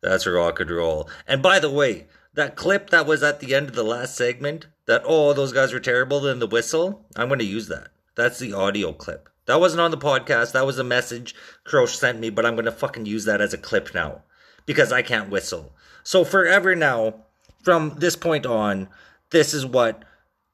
That's 0.00 0.26
rock 0.26 0.60
and 0.60 0.70
roll. 0.70 1.10
And 1.26 1.42
by 1.42 1.58
the 1.58 1.70
way, 1.70 2.06
that 2.32 2.56
clip 2.56 2.88
that 2.88 3.06
was 3.06 3.22
at 3.22 3.40
the 3.40 3.54
end 3.54 3.68
of 3.68 3.74
the 3.74 3.84
last 3.84 4.16
segment, 4.16 4.66
that 4.86 5.02
oh 5.04 5.34
those 5.34 5.52
guys 5.52 5.74
were 5.74 5.80
terrible, 5.80 6.20
then 6.20 6.38
the 6.38 6.46
whistle, 6.46 7.04
I'm 7.16 7.28
gonna 7.28 7.44
use 7.44 7.68
that. 7.68 7.88
That's 8.14 8.38
the 8.38 8.54
audio 8.54 8.94
clip. 8.94 9.28
That 9.46 9.60
wasn't 9.60 9.80
on 9.80 9.90
the 9.90 9.96
podcast. 9.98 10.52
That 10.52 10.66
was 10.66 10.78
a 10.78 10.84
message 10.84 11.34
Croche 11.64 11.96
sent 11.96 12.20
me, 12.20 12.30
but 12.30 12.44
I'm 12.44 12.56
gonna 12.56 12.72
fucking 12.72 13.06
use 13.06 13.24
that 13.24 13.40
as 13.40 13.54
a 13.54 13.58
clip 13.58 13.94
now. 13.94 14.22
Because 14.66 14.92
I 14.92 15.02
can't 15.02 15.30
whistle. 15.30 15.72
So 16.02 16.24
forever 16.24 16.74
now, 16.74 17.24
from 17.62 17.94
this 17.98 18.16
point 18.16 18.44
on, 18.46 18.88
this 19.30 19.54
is 19.54 19.64
what 19.64 20.04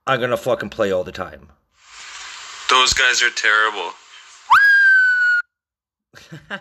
I'm 0.06 0.20
gonna 0.20 0.36
fucking 0.36 0.70
play 0.70 0.92
all 0.92 1.04
the 1.04 1.12
time. 1.12 1.48
Those 2.70 2.92
guys 2.92 3.22
are 3.22 3.30
terrible. 3.30 3.92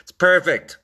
It's 0.00 0.12
perfect. 0.12 0.78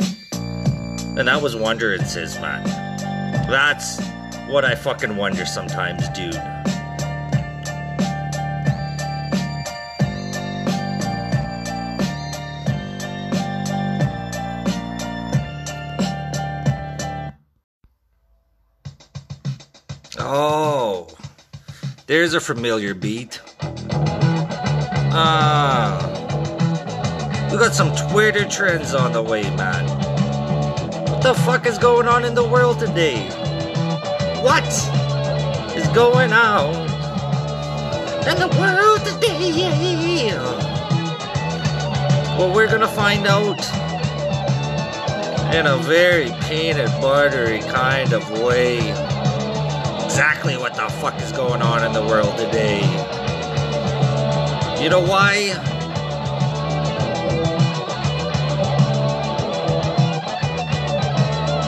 And 0.00 1.26
that 1.26 1.42
was 1.42 1.56
Wonderances, 1.56 2.40
man. 2.40 2.64
That's 3.50 4.00
what 4.48 4.64
I 4.64 4.74
fucking 4.76 5.16
wonder 5.16 5.44
sometimes, 5.44 6.08
dude. 6.10 6.40
There's 22.30 22.42
a 22.42 22.46
familiar 22.46 22.92
beat. 22.92 23.40
Ah. 25.14 26.04
We 27.50 27.56
got 27.56 27.72
some 27.72 27.96
Twitter 28.10 28.46
trends 28.46 28.92
on 28.92 29.12
the 29.12 29.22
way, 29.22 29.44
man. 29.56 29.86
What 31.08 31.22
the 31.22 31.32
fuck 31.32 31.64
is 31.64 31.78
going 31.78 32.06
on 32.06 32.26
in 32.26 32.34
the 32.34 32.46
world 32.46 32.80
today? 32.80 33.30
What 34.42 34.68
is 35.74 35.88
going 35.94 36.34
on 36.34 36.74
in 38.28 38.38
the 38.38 38.54
world 38.60 39.00
today? 39.06 40.34
Well, 42.36 42.54
we're 42.54 42.68
gonna 42.68 42.88
find 42.88 43.26
out 43.26 43.58
in 45.54 45.66
a 45.66 45.78
very 45.78 46.30
peanut 46.46 46.90
buttery 47.00 47.60
kind 47.60 48.12
of 48.12 48.30
way 48.42 49.07
exactly 50.18 50.56
what 50.56 50.74
the 50.74 50.88
fuck 51.00 51.14
is 51.22 51.30
going 51.30 51.62
on 51.62 51.84
in 51.84 51.92
the 51.92 52.02
world 52.02 52.36
today. 52.36 52.80
You 54.82 54.90
know 54.90 55.00
why? 55.00 55.54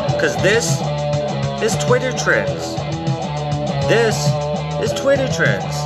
Because 0.09 0.35
this 0.43 0.81
is 1.63 1.85
Twitter 1.85 2.11
trends. 2.19 2.75
This 3.87 4.17
is 4.83 5.01
Twitter 5.01 5.29
trends. 5.29 5.77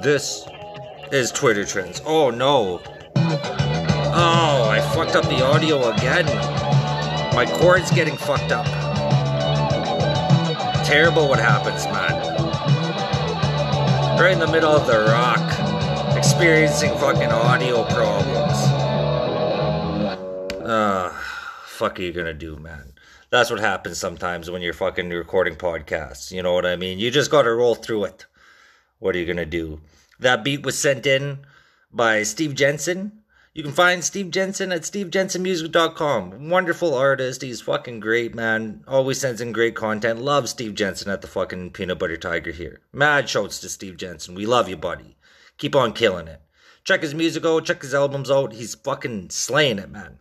This 0.00 0.46
is 1.10 1.32
Twitter 1.32 1.64
trends. 1.64 2.02
Oh 2.06 2.30
no. 2.30 2.80
Oh, 3.16 4.68
I 4.70 4.80
fucked 4.94 5.16
up 5.16 5.24
the 5.24 5.44
audio 5.44 5.90
again. 5.90 6.24
My 7.34 7.46
cord's 7.58 7.90
getting 7.90 8.16
fucked 8.16 8.52
up. 8.52 8.81
Terrible 10.92 11.26
what 11.26 11.38
happens, 11.38 11.86
man. 11.86 12.12
Right 14.20 14.32
in 14.32 14.38
the 14.38 14.46
middle 14.46 14.72
of 14.72 14.86
the 14.86 15.06
rock, 15.06 15.40
experiencing 16.18 16.90
fucking 16.98 17.32
audio 17.32 17.82
problems. 17.84 18.58
Ah, 20.66 21.18
fuck 21.64 21.98
are 21.98 22.02
you 22.02 22.12
gonna 22.12 22.34
do, 22.34 22.56
man? 22.56 22.92
That's 23.30 23.50
what 23.50 23.60
happens 23.60 23.96
sometimes 23.96 24.50
when 24.50 24.60
you're 24.60 24.74
fucking 24.74 25.08
recording 25.08 25.56
podcasts. 25.56 26.30
You 26.30 26.42
know 26.42 26.52
what 26.52 26.66
I 26.66 26.76
mean? 26.76 26.98
You 26.98 27.10
just 27.10 27.30
gotta 27.30 27.54
roll 27.54 27.74
through 27.74 28.04
it. 28.04 28.26
What 28.98 29.16
are 29.16 29.18
you 29.18 29.24
gonna 29.24 29.46
do? 29.46 29.80
That 30.20 30.44
beat 30.44 30.62
was 30.62 30.78
sent 30.78 31.06
in 31.06 31.38
by 31.90 32.22
Steve 32.22 32.54
Jensen. 32.54 33.21
You 33.54 33.62
can 33.62 33.72
find 33.72 34.02
Steve 34.02 34.30
Jensen 34.30 34.72
at 34.72 34.80
stevejensenmusic.com. 34.80 36.48
Wonderful 36.48 36.94
artist. 36.94 37.42
He's 37.42 37.60
fucking 37.60 38.00
great, 38.00 38.34
man. 38.34 38.82
Always 38.88 39.20
sends 39.20 39.42
in 39.42 39.52
great 39.52 39.76
content. 39.76 40.22
Love 40.22 40.48
Steve 40.48 40.74
Jensen 40.74 41.10
at 41.10 41.20
the 41.20 41.26
fucking 41.26 41.72
Peanut 41.72 41.98
Butter 41.98 42.16
Tiger 42.16 42.50
here. 42.50 42.80
Mad 42.94 43.28
shouts 43.28 43.60
to 43.60 43.68
Steve 43.68 43.98
Jensen. 43.98 44.34
We 44.34 44.46
love 44.46 44.70
you, 44.70 44.78
buddy. 44.78 45.18
Keep 45.58 45.76
on 45.76 45.92
killing 45.92 46.28
it. 46.28 46.40
Check 46.84 47.02
his 47.02 47.14
music 47.14 47.44
out. 47.44 47.66
Check 47.66 47.82
his 47.82 47.92
albums 47.92 48.30
out. 48.30 48.54
He's 48.54 48.74
fucking 48.74 49.28
slaying 49.28 49.78
it, 49.78 49.90
man. 49.90 50.18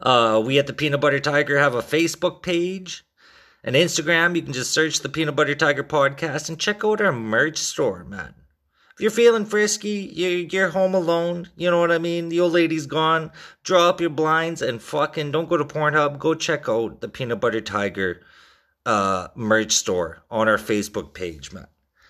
Uh, 0.00 0.42
we 0.42 0.58
at 0.58 0.66
the 0.66 0.72
Peanut 0.72 1.02
Butter 1.02 1.20
Tiger 1.20 1.58
have 1.58 1.74
a 1.74 1.82
Facebook 1.82 2.42
page, 2.42 3.04
an 3.62 3.74
Instagram. 3.74 4.34
You 4.34 4.40
can 4.40 4.54
just 4.54 4.72
search 4.72 5.00
the 5.00 5.10
Peanut 5.10 5.36
Butter 5.36 5.54
Tiger 5.54 5.84
podcast 5.84 6.48
and 6.48 6.58
check 6.58 6.82
out 6.82 7.02
our 7.02 7.12
merch 7.12 7.58
store, 7.58 8.04
man. 8.04 8.34
You're 9.00 9.10
feeling 9.10 9.46
frisky, 9.46 10.12
you're, 10.12 10.30
you're 10.30 10.68
home 10.68 10.94
alone, 10.94 11.48
you 11.56 11.70
know 11.70 11.80
what 11.80 11.90
I 11.90 11.96
mean? 11.96 12.28
The 12.28 12.40
old 12.40 12.52
lady's 12.52 12.84
gone. 12.84 13.32
Draw 13.62 13.88
up 13.88 14.00
your 14.00 14.10
blinds 14.10 14.60
and 14.60 14.82
fucking 14.82 15.30
don't 15.30 15.48
go 15.48 15.56
to 15.56 15.64
Pornhub. 15.64 16.18
Go 16.18 16.34
check 16.34 16.68
out 16.68 17.00
the 17.00 17.08
Peanut 17.08 17.40
Butter 17.40 17.62
Tiger 17.62 18.20
uh, 18.84 19.28
merch 19.34 19.72
store 19.72 20.22
on 20.30 20.48
our 20.48 20.58
Facebook 20.58 21.14
page, 21.14 21.50
man. 21.50 21.66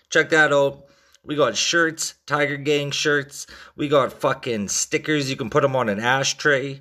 Check 0.09 0.31
that 0.31 0.53
out. 0.53 0.87
We 1.25 1.37
got 1.37 1.57
shirts, 1.57 2.15
Tiger 2.27 2.57
Gang 2.57 2.91
shirts. 2.91 3.47
We 3.77 3.89
got 3.89 4.13
fucking 4.13 4.69
stickers. 4.69 5.31
You 5.31 5.37
can 5.37 5.51
put 5.51 5.63
them 5.63 5.77
on 5.77 5.89
an 5.89 6.01
ashtray. 6.01 6.81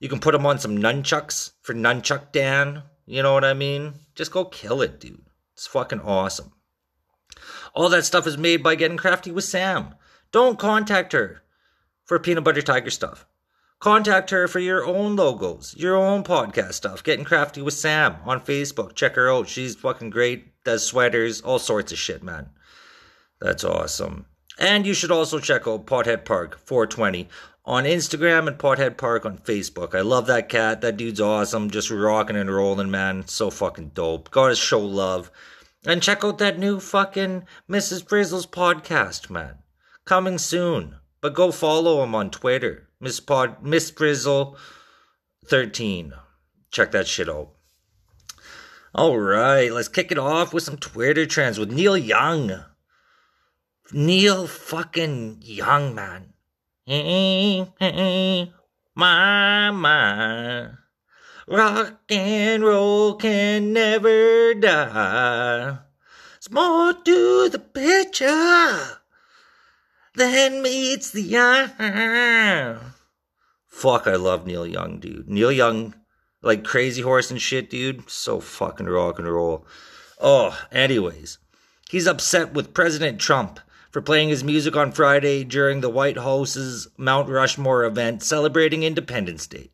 You 0.00 0.08
can 0.08 0.18
put 0.18 0.32
them 0.32 0.46
on 0.46 0.58
some 0.58 0.78
nunchucks 0.78 1.52
for 1.62 1.74
Nunchuck 1.74 2.32
Dan. 2.32 2.82
You 3.06 3.22
know 3.22 3.34
what 3.34 3.44
I 3.44 3.54
mean? 3.54 3.94
Just 4.16 4.32
go 4.32 4.46
kill 4.46 4.82
it, 4.82 4.98
dude. 4.98 5.24
It's 5.52 5.68
fucking 5.68 6.00
awesome. 6.00 6.53
All 7.74 7.88
that 7.88 8.04
stuff 8.04 8.26
is 8.26 8.38
made 8.38 8.62
by 8.62 8.76
Getting 8.76 8.96
Crafty 8.96 9.32
with 9.32 9.44
Sam. 9.44 9.94
Don't 10.30 10.58
contact 10.58 11.12
her 11.12 11.42
for 12.04 12.18
peanut 12.18 12.44
butter 12.44 12.62
tiger 12.62 12.90
stuff. 12.90 13.26
Contact 13.80 14.30
her 14.30 14.46
for 14.46 14.60
your 14.60 14.86
own 14.86 15.16
logos, 15.16 15.74
your 15.76 15.96
own 15.96 16.22
podcast 16.22 16.74
stuff. 16.74 17.02
Getting 17.02 17.24
Crafty 17.24 17.60
with 17.60 17.74
Sam 17.74 18.16
on 18.24 18.40
Facebook. 18.40 18.94
Check 18.94 19.16
her 19.16 19.30
out. 19.30 19.48
She's 19.48 19.74
fucking 19.74 20.10
great. 20.10 20.62
Does 20.64 20.86
sweaters, 20.86 21.40
all 21.40 21.58
sorts 21.58 21.92
of 21.92 21.98
shit, 21.98 22.22
man. 22.22 22.48
That's 23.40 23.64
awesome. 23.64 24.26
And 24.58 24.86
you 24.86 24.94
should 24.94 25.10
also 25.10 25.40
check 25.40 25.66
out 25.66 25.86
Pothead 25.86 26.24
Park 26.24 26.58
420 26.64 27.28
on 27.64 27.84
Instagram 27.84 28.46
and 28.46 28.56
Pothead 28.56 28.96
Park 28.96 29.26
on 29.26 29.38
Facebook. 29.38 29.94
I 29.94 30.00
love 30.02 30.26
that 30.28 30.48
cat. 30.48 30.80
That 30.80 30.96
dude's 30.96 31.20
awesome. 31.20 31.70
Just 31.70 31.90
rocking 31.90 32.36
and 32.36 32.54
rolling, 32.54 32.90
man. 32.90 33.26
So 33.26 33.50
fucking 33.50 33.90
dope. 33.94 34.30
Gotta 34.30 34.54
show 34.54 34.80
love. 34.80 35.30
And 35.86 36.02
check 36.02 36.24
out 36.24 36.38
that 36.38 36.58
new 36.58 36.80
fucking 36.80 37.44
Mrs. 37.68 38.08
Frizzle's 38.08 38.46
podcast, 38.46 39.28
man. 39.28 39.58
Coming 40.04 40.38
soon. 40.38 40.96
But 41.20 41.34
go 41.34 41.50
follow 41.52 42.02
him 42.02 42.14
on 42.14 42.30
Twitter. 42.30 42.88
Miss 43.00 43.20
Pod 43.20 43.62
Miss 43.62 43.90
Frizzle 43.90 44.56
13. 45.46 46.14
Check 46.70 46.90
that 46.92 47.06
shit 47.06 47.28
out. 47.28 47.50
Alright, 48.96 49.72
let's 49.72 49.88
kick 49.88 50.12
it 50.12 50.18
off 50.18 50.54
with 50.54 50.62
some 50.62 50.76
Twitter 50.76 51.26
trends 51.26 51.58
with 51.58 51.72
Neil 51.72 51.96
Young. 51.96 52.64
Neil 53.92 54.46
fucking 54.46 55.38
Young, 55.42 55.94
man. 55.94 56.32
My. 58.96 60.70
Rock 61.46 62.00
and 62.08 62.64
roll 62.64 63.14
can 63.16 63.72
never 63.74 64.54
die. 64.54 65.78
It's 66.38 66.50
more 66.50 66.94
to 66.94 67.48
the 67.50 67.58
picture 67.58 69.00
than 70.14 70.62
meets 70.62 71.10
the 71.10 71.36
eye. 71.36 72.78
Fuck, 73.66 74.06
I 74.06 74.14
love 74.16 74.46
Neil 74.46 74.66
Young, 74.66 75.00
dude. 75.00 75.28
Neil 75.28 75.52
Young, 75.52 75.94
like 76.40 76.64
Crazy 76.64 77.02
Horse 77.02 77.30
and 77.30 77.40
shit, 77.40 77.68
dude. 77.68 78.08
So 78.08 78.40
fucking 78.40 78.86
rock 78.86 79.18
and 79.18 79.28
roll. 79.28 79.66
Oh, 80.20 80.58
anyways, 80.72 81.38
he's 81.90 82.06
upset 82.06 82.54
with 82.54 82.72
President 82.72 83.20
Trump 83.20 83.60
for 83.90 84.00
playing 84.00 84.30
his 84.30 84.42
music 84.42 84.76
on 84.76 84.92
Friday 84.92 85.44
during 85.44 85.82
the 85.82 85.90
White 85.90 86.16
House's 86.16 86.88
Mount 86.96 87.28
Rushmore 87.28 87.84
event 87.84 88.22
celebrating 88.22 88.82
Independence 88.82 89.46
Day. 89.46 89.70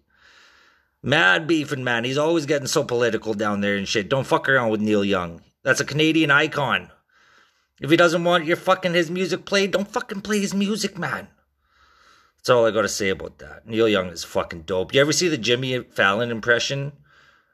Mad 1.02 1.46
beefing, 1.46 1.82
man. 1.82 2.04
He's 2.04 2.18
always 2.18 2.44
getting 2.44 2.66
so 2.66 2.84
political 2.84 3.32
down 3.32 3.62
there 3.62 3.76
and 3.76 3.88
shit. 3.88 4.10
Don't 4.10 4.26
fuck 4.26 4.48
around 4.48 4.70
with 4.70 4.82
Neil 4.82 5.04
Young. 5.04 5.40
That's 5.62 5.80
a 5.80 5.84
Canadian 5.84 6.30
icon. 6.30 6.90
If 7.80 7.90
he 7.90 7.96
doesn't 7.96 8.24
want 8.24 8.44
your 8.44 8.56
fucking 8.56 8.92
his 8.92 9.10
music 9.10 9.46
played, 9.46 9.70
don't 9.70 9.88
fucking 9.88 10.20
play 10.20 10.40
his 10.40 10.52
music, 10.52 10.98
man. 10.98 11.28
That's 12.36 12.50
all 12.50 12.66
I 12.66 12.70
gotta 12.70 12.88
say 12.88 13.08
about 13.08 13.38
that. 13.38 13.66
Neil 13.66 13.88
Young 13.88 14.08
is 14.08 14.24
fucking 14.24 14.62
dope. 14.62 14.92
You 14.92 15.00
ever 15.00 15.12
see 15.12 15.28
the 15.28 15.38
Jimmy 15.38 15.78
Fallon 15.80 16.30
impression 16.30 16.92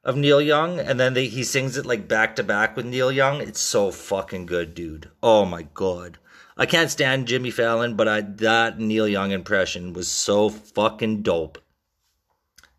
of 0.03 0.17
Neil 0.17 0.41
Young? 0.41 0.81
And 0.81 0.99
then 0.99 1.15
they, 1.15 1.29
he 1.29 1.45
sings 1.45 1.77
it 1.77 1.87
like 1.87 2.09
back 2.09 2.35
to 2.37 2.43
back 2.43 2.77
with 2.77 2.87
Neil 2.87 3.13
Young? 3.13 3.41
It's 3.41 3.61
so 3.61 3.93
fucking 3.93 4.47
good, 4.47 4.75
dude. 4.75 5.11
Oh 5.23 5.45
my 5.45 5.63
god. 5.75 6.19
I 6.57 6.67
can't 6.67 6.91
stand 6.91 7.29
Jimmy 7.29 7.51
Fallon, 7.53 7.95
but 7.95 8.09
I, 8.09 8.23
that 8.23 8.81
Neil 8.81 9.07
Young 9.07 9.31
impression 9.31 9.93
was 9.93 10.09
so 10.09 10.49
fucking 10.49 11.23
dope. 11.23 11.59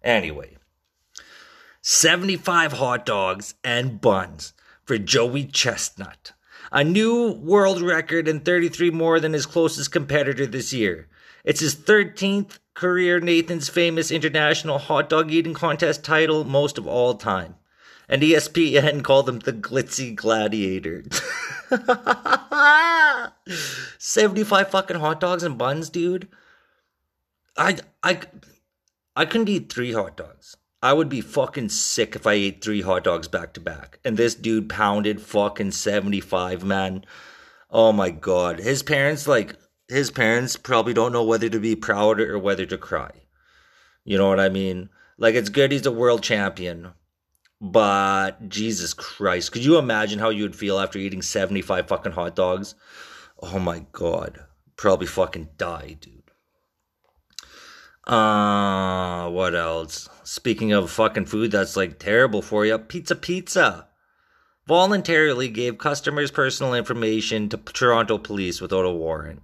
Anyway, 0.03 0.56
75 1.89 2.73
hot 2.73 3.05
dogs 3.05 3.55
and 3.63 4.01
buns 4.01 4.51
for 4.83 4.97
Joey 4.97 5.45
Chestnut. 5.45 6.33
A 6.69 6.83
new 6.83 7.31
world 7.31 7.81
record 7.81 8.27
and 8.27 8.43
33 8.43 8.91
more 8.91 9.21
than 9.21 9.31
his 9.31 9.45
closest 9.45 9.93
competitor 9.93 10.45
this 10.45 10.73
year. 10.73 11.07
It's 11.45 11.61
his 11.61 11.77
13th 11.77 12.59
career 12.73 13.21
Nathan's 13.21 13.69
famous 13.69 14.11
international 14.11 14.79
hot 14.79 15.07
dog 15.07 15.31
eating 15.31 15.53
contest 15.53 16.03
title, 16.03 16.43
most 16.43 16.77
of 16.77 16.85
all 16.85 17.13
time. 17.13 17.55
And 18.09 18.21
ESPN 18.21 19.01
called 19.01 19.29
him 19.29 19.39
the 19.39 19.53
glitzy 19.53 20.13
gladiator. 20.13 21.05
75 23.97 24.69
fucking 24.69 24.99
hot 24.99 25.21
dogs 25.21 25.43
and 25.43 25.57
buns, 25.57 25.89
dude. 25.89 26.27
I 27.55 27.77
I 28.03 28.19
I 29.15 29.23
couldn't 29.23 29.47
eat 29.47 29.71
3 29.71 29.93
hot 29.93 30.17
dogs. 30.17 30.57
I 30.81 30.93
would 30.93 31.09
be 31.09 31.21
fucking 31.21 31.69
sick 31.69 32.15
if 32.15 32.27
I 32.27 32.33
ate 32.33 32.63
3 32.63 32.81
hot 32.81 33.03
dogs 33.03 33.27
back 33.27 33.53
to 33.53 33.59
back. 33.59 33.99
And 34.05 34.15
this 34.15 34.35
dude 34.35 34.69
pounded 34.69 35.21
fucking 35.21 35.71
75, 35.71 36.63
man. 36.63 37.03
Oh 37.71 37.91
my 37.91 38.11
god. 38.11 38.59
His 38.59 38.83
parents 38.83 39.27
like 39.27 39.55
his 39.87 40.11
parents 40.11 40.55
probably 40.55 40.93
don't 40.93 41.13
know 41.13 41.23
whether 41.23 41.49
to 41.49 41.59
be 41.59 41.75
proud 41.75 42.19
or 42.19 42.37
whether 42.37 42.65
to 42.65 42.77
cry. 42.77 43.11
You 44.03 44.17
know 44.17 44.29
what 44.29 44.39
I 44.39 44.49
mean? 44.49 44.89
Like 45.17 45.35
it's 45.35 45.49
good 45.49 45.71
he's 45.71 45.85
a 45.85 45.91
world 45.91 46.21
champion, 46.21 46.93
but 47.59 48.47
Jesus 48.47 48.93
Christ, 48.93 49.51
could 49.51 49.65
you 49.65 49.77
imagine 49.77 50.19
how 50.19 50.29
you 50.29 50.43
would 50.43 50.55
feel 50.55 50.79
after 50.79 50.99
eating 50.99 51.21
75 51.21 51.87
fucking 51.87 52.11
hot 52.11 52.35
dogs? 52.35 52.75
Oh 53.41 53.59
my 53.59 53.85
god. 53.91 54.45
Probably 54.75 55.07
fucking 55.07 55.49
die, 55.57 55.97
dude. 55.99 56.13
Uh, 58.05 59.29
what 59.29 59.55
else? 59.55 60.07
Speaking 60.29 60.73
of 60.73 60.91
fucking 60.91 61.27
food 61.27 61.51
that's 61.51 61.77
like 61.77 61.99
terrible 61.99 62.41
for 62.41 62.65
you, 62.65 62.77
Pizza 62.77 63.15
Pizza 63.15 63.87
voluntarily 64.67 65.47
gave 65.47 65.77
customers' 65.77 66.31
personal 66.31 66.73
information 66.73 67.47
to 67.47 67.55
Toronto 67.55 68.17
police 68.17 68.59
without 68.59 68.83
a 68.83 68.91
warrant. 68.91 69.41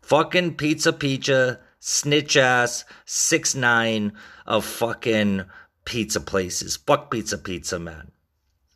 Fucking 0.00 0.54
Pizza 0.54 0.92
Pizza, 0.92 1.58
snitch 1.80 2.36
ass, 2.36 2.84
six 3.04 3.56
nine 3.56 4.12
of 4.46 4.64
fucking 4.64 5.44
pizza 5.84 6.20
places. 6.20 6.76
Fuck 6.76 7.10
Pizza 7.10 7.36
Pizza, 7.36 7.80
man. 7.80 8.12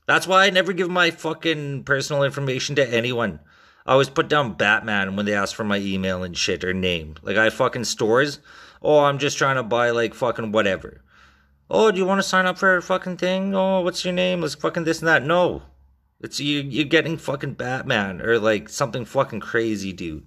That's 0.09 0.27
why 0.27 0.47
I 0.47 0.51
never 0.51 0.73
give 0.73 0.91
my 0.91 1.13
fucking 1.13 1.85
personal 1.85 2.25
information 2.25 2.75
to 2.75 2.93
anyone. 2.93 3.39
I 3.87 3.93
always 3.93 4.09
put 4.09 4.27
down 4.27 4.55
Batman 4.55 5.15
when 5.15 5.27
they 5.27 5.35
ask 5.35 5.55
for 5.55 5.63
my 5.63 5.79
email 5.79 6.25
and 6.25 6.37
shit 6.37 6.65
or 6.65 6.75
name. 6.75 7.15
Like 7.23 7.37
I 7.37 7.51
fucking 7.51 7.85
stores. 7.85 8.41
Oh, 8.83 9.05
I'm 9.05 9.19
just 9.19 9.39
trying 9.39 9.57
to 9.57 9.63
buy 9.63 9.91
like 9.91 10.13
fucking 10.13 10.51
whatever. 10.51 11.05
Oh, 11.69 11.91
do 11.91 11.99
you 11.99 12.07
want 12.07 12.21
to 12.21 12.29
sign 12.29 12.47
up 12.47 12.59
for 12.59 12.77
a 12.77 12.83
fucking 12.83 13.17
thing? 13.17 13.55
Oh, 13.55 13.81
what's 13.81 14.05
your 14.05 14.15
name? 14.15 14.41
Let's 14.41 14.55
fucking 14.55 14.85
this 14.85 15.01
and 15.01 15.09
that. 15.09 15.25
No. 15.25 15.63
It's 16.21 16.41
you 16.41 16.61
you're 16.61 16.85
getting 16.85 17.19
fucking 17.19 17.55
Batman 17.55 18.23
or 18.23 18.39
like 18.39 18.69
something 18.69 19.05
fucking 19.05 19.41
crazy, 19.41 19.93
dude. 19.93 20.27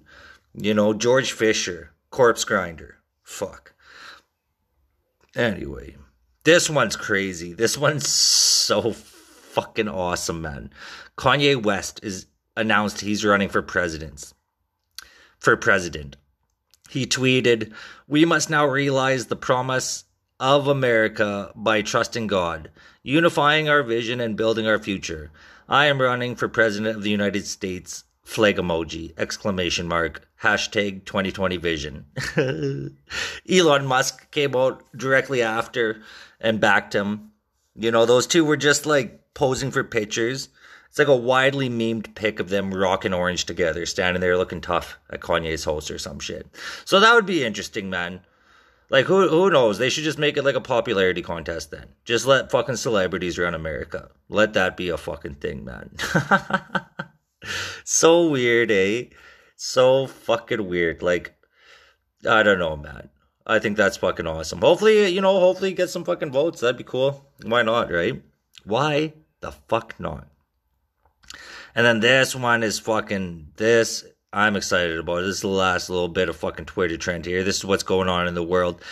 You 0.54 0.74
know, 0.74 0.94
George 0.94 1.32
Fisher, 1.32 1.94
Corpse 2.12 2.44
Grinder. 2.44 2.98
Fuck. 3.24 3.74
Anyway, 5.36 5.96
this 6.44 6.70
one's 6.70 6.96
crazy. 6.96 7.54
This 7.54 7.78
one's 7.78 8.08
so 8.08 8.92
fucking 8.92 9.88
awesome, 9.88 10.42
man. 10.42 10.72
Kanye 11.18 11.62
West 11.62 12.00
is 12.04 12.28
announced 12.56 13.02
he's 13.02 13.26
running 13.26 13.50
for 13.50 13.62
president. 13.62 14.34
For 15.40 15.56
president. 15.56 16.18
He 16.90 17.06
tweeted, 17.06 17.74
We 18.08 18.26
must 18.26 18.50
now 18.50 18.66
realize 18.66 19.28
the 19.28 19.36
promise 19.36 20.06
of 20.40 20.68
America 20.68 21.52
by 21.56 21.82
trusting 21.82 22.28
God, 22.28 22.72
unifying 23.04 23.68
our 23.68 23.84
vision 23.84 24.22
and 24.22 24.38
building 24.38 24.68
our 24.68 24.80
future. 24.80 25.32
I 25.68 25.88
am 25.88 26.02
running 26.02 26.36
for 26.36 26.48
president 26.48 26.96
of 26.96 27.04
the 27.04 27.10
United 27.10 27.46
States. 27.46 28.06
Flag 28.24 28.58
emoji, 28.58 29.14
exclamation 29.18 29.88
mark, 29.88 30.28
hashtag 30.44 31.04
2020 31.06 31.58
vision. 31.58 32.06
Elon 33.50 33.88
Musk 33.88 34.30
came 34.30 34.56
out 34.56 34.84
directly 34.96 35.42
after 35.42 36.02
and 36.40 36.60
backed 36.60 36.94
him. 36.94 37.32
You 37.76 37.92
know, 37.92 38.06
those 38.06 38.28
two 38.28 38.46
were 38.46 38.58
just 38.58 38.86
like 38.86 39.34
posing 39.34 39.72
for 39.72 39.84
pictures. 39.84 40.50
It's 40.90 41.00
like 41.00 41.08
a 41.08 41.16
widely 41.16 41.70
memed 41.70 42.16
pic 42.16 42.40
of 42.40 42.50
them 42.50 42.74
rocking 42.74 43.14
orange 43.14 43.46
together, 43.46 43.86
standing 43.86 44.22
there 44.22 44.38
looking 44.38 44.62
tough 44.62 45.00
at 45.10 45.22
Kanye's 45.22 45.64
host 45.64 45.92
or 45.92 45.98
some 45.98 46.20
shit. 46.20 46.48
So 46.86 47.00
that 47.00 47.14
would 47.14 47.26
be 47.26 47.44
interesting, 47.44 47.90
man. 47.90 48.22
Like 48.90 49.06
who 49.06 49.28
who 49.28 49.50
knows? 49.52 49.78
They 49.78 49.90
should 49.90 50.04
just 50.04 50.18
make 50.18 50.38
it 50.38 50.44
like 50.44 50.56
a 50.56 50.62
popularity 50.62 51.22
contest 51.22 51.70
then. 51.70 51.88
Just 52.06 52.26
let 52.26 52.52
fucking 52.52 52.78
celebrities 52.78 53.38
run 53.38 53.54
America. 53.54 54.10
Let 54.30 54.54
that 54.54 54.76
be 54.76 54.90
a 54.90 54.98
fucking 54.98 55.36
thing, 55.36 55.64
man. 55.64 55.92
so 57.84 58.28
weird, 58.28 58.72
eh? 58.72 59.06
So 59.56 60.08
fucking 60.08 60.68
weird. 60.68 61.04
Like 61.04 61.36
I 62.28 62.42
don't 62.42 62.60
know, 62.60 62.76
man. 62.76 63.10
I 63.46 63.60
think 63.60 63.78
that's 63.78 63.98
fucking 63.98 64.28
awesome. 64.28 64.60
Hopefully, 64.60 65.08
you 65.10 65.22
know, 65.22 65.40
hopefully 65.40 65.74
get 65.74 65.90
some 65.90 66.04
fucking 66.04 66.32
votes. 66.32 66.62
That'd 66.62 66.78
be 66.78 66.84
cool. 66.84 67.32
Why 67.44 67.64
not, 67.64 67.92
right? 67.92 68.22
Why 68.64 69.14
the 69.40 69.52
fuck 69.52 70.00
not? 70.00 70.28
And 71.76 71.86
then 71.86 72.00
this 72.00 72.36
one 72.36 72.64
is 72.64 72.80
fucking 72.80 73.54
this. 73.58 74.06
I'm 74.32 74.56
excited 74.56 75.00
about. 75.00 75.22
This 75.22 75.38
is 75.38 75.42
the 75.42 75.48
last 75.48 75.90
little 75.90 76.08
bit 76.08 76.30
of 76.30 76.36
fucking 76.36 76.66
Twitter 76.66 76.98
trend 76.98 77.26
here. 77.26 77.44
This 77.44 77.58
is 77.58 77.66
what's 77.66 77.84
going 77.84 78.10
on 78.10 78.28
in 78.28 78.36
the 78.36 78.44
world. 78.44 78.84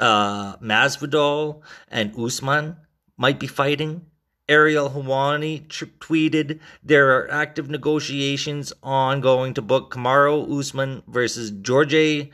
Uh, 0.00 0.56
Masvidal 0.56 1.60
and 1.90 2.18
Usman 2.18 2.76
might 3.16 3.38
be 3.38 3.46
fighting. 3.46 4.06
Ariel 4.48 4.88
Helwani 4.88 5.68
t- 5.68 5.86
tweeted 6.00 6.60
there 6.82 7.18
are 7.18 7.30
active 7.30 7.68
negotiations 7.68 8.72
ongoing 8.82 9.52
to 9.54 9.60
book 9.60 9.92
Kamaru 9.92 10.58
Usman 10.58 11.02
versus 11.06 11.50
George 11.50 12.30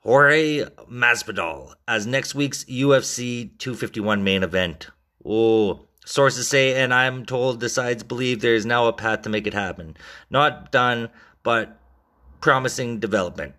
Jorge 0.00 0.64
Masvidal 0.90 1.74
as 1.86 2.04
next 2.04 2.34
week's 2.34 2.64
UFC 2.64 3.56
251 3.58 4.24
main 4.24 4.42
event. 4.42 4.88
Oh, 5.24 5.86
sources 6.04 6.48
say, 6.48 6.74
and 6.82 6.92
I'm 6.92 7.24
told 7.24 7.60
the 7.60 7.68
sides 7.68 8.02
believe 8.02 8.40
there 8.40 8.54
is 8.56 8.66
now 8.66 8.86
a 8.86 8.92
path 8.92 9.22
to 9.22 9.28
make 9.28 9.46
it 9.46 9.54
happen. 9.54 9.96
Not 10.30 10.72
done, 10.72 11.10
but 11.46 11.78
promising 12.40 12.98
development. 12.98 13.54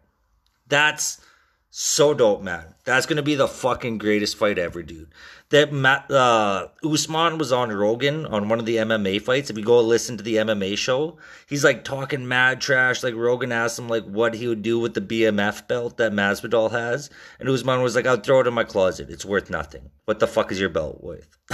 That's 0.68 1.22
so 1.70 2.14
dope, 2.14 2.42
man. 2.42 2.76
That's 2.84 3.06
gonna 3.06 3.22
be 3.22 3.36
the 3.36 3.48
fucking 3.48 3.98
greatest 3.98 4.36
fight 4.36 4.58
ever, 4.58 4.84
dude. 4.84 5.14
That 5.52 5.72
Matt, 5.72 6.12
uh, 6.12 6.68
Usman 6.84 7.38
was 7.38 7.54
on 7.54 7.72
Rogan 7.72 8.26
on 8.26 8.50
one 8.50 8.60
of 8.60 8.66
the 8.66 8.76
MMA 8.76 9.22
fights. 9.22 9.50
If 9.50 9.58
you 9.58 9.64
go 9.64 9.80
listen 9.80 10.18
to 10.18 10.24
the 10.24 10.36
MMA 10.36 10.78
show, 10.78 11.18
he's 11.48 11.64
like 11.64 11.86
talking 11.86 12.28
mad 12.28 12.60
trash. 12.60 13.04
Like 13.04 13.16
Rogan 13.16 13.54
asked 13.54 13.80
him 13.80 13.88
like 13.88 14.04
what 14.04 14.34
he 14.34 14.50
would 14.50 14.64
do 14.64 14.80
with 14.80 14.94
the 14.94 15.00
BMF 15.00 15.66
belt 15.70 15.96
that 15.96 16.12
Masvidal 16.12 16.72
has, 16.72 17.10
and 17.40 17.48
Usman 17.48 17.82
was 17.82 17.96
like, 17.96 18.06
"I'll 18.06 18.18
throw 18.18 18.42
it 18.42 18.48
in 18.48 18.54
my 18.54 18.66
closet. 18.66 19.10
It's 19.10 19.24
worth 19.24 19.50
nothing. 19.50 19.92
What 20.04 20.20
the 20.20 20.28
fuck 20.28 20.52
is 20.52 20.60
your 20.60 20.68
belt 20.68 21.02
worth?" 21.02 21.38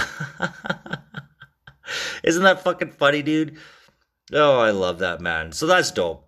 Isn't 2.24 2.42
that 2.42 2.64
fucking 2.64 2.90
funny, 2.90 3.22
dude? 3.22 3.56
Oh, 4.32 4.58
I 4.58 4.72
love 4.72 4.98
that 4.98 5.20
man. 5.20 5.52
So 5.52 5.68
that's 5.68 5.92
dope. 5.92 6.23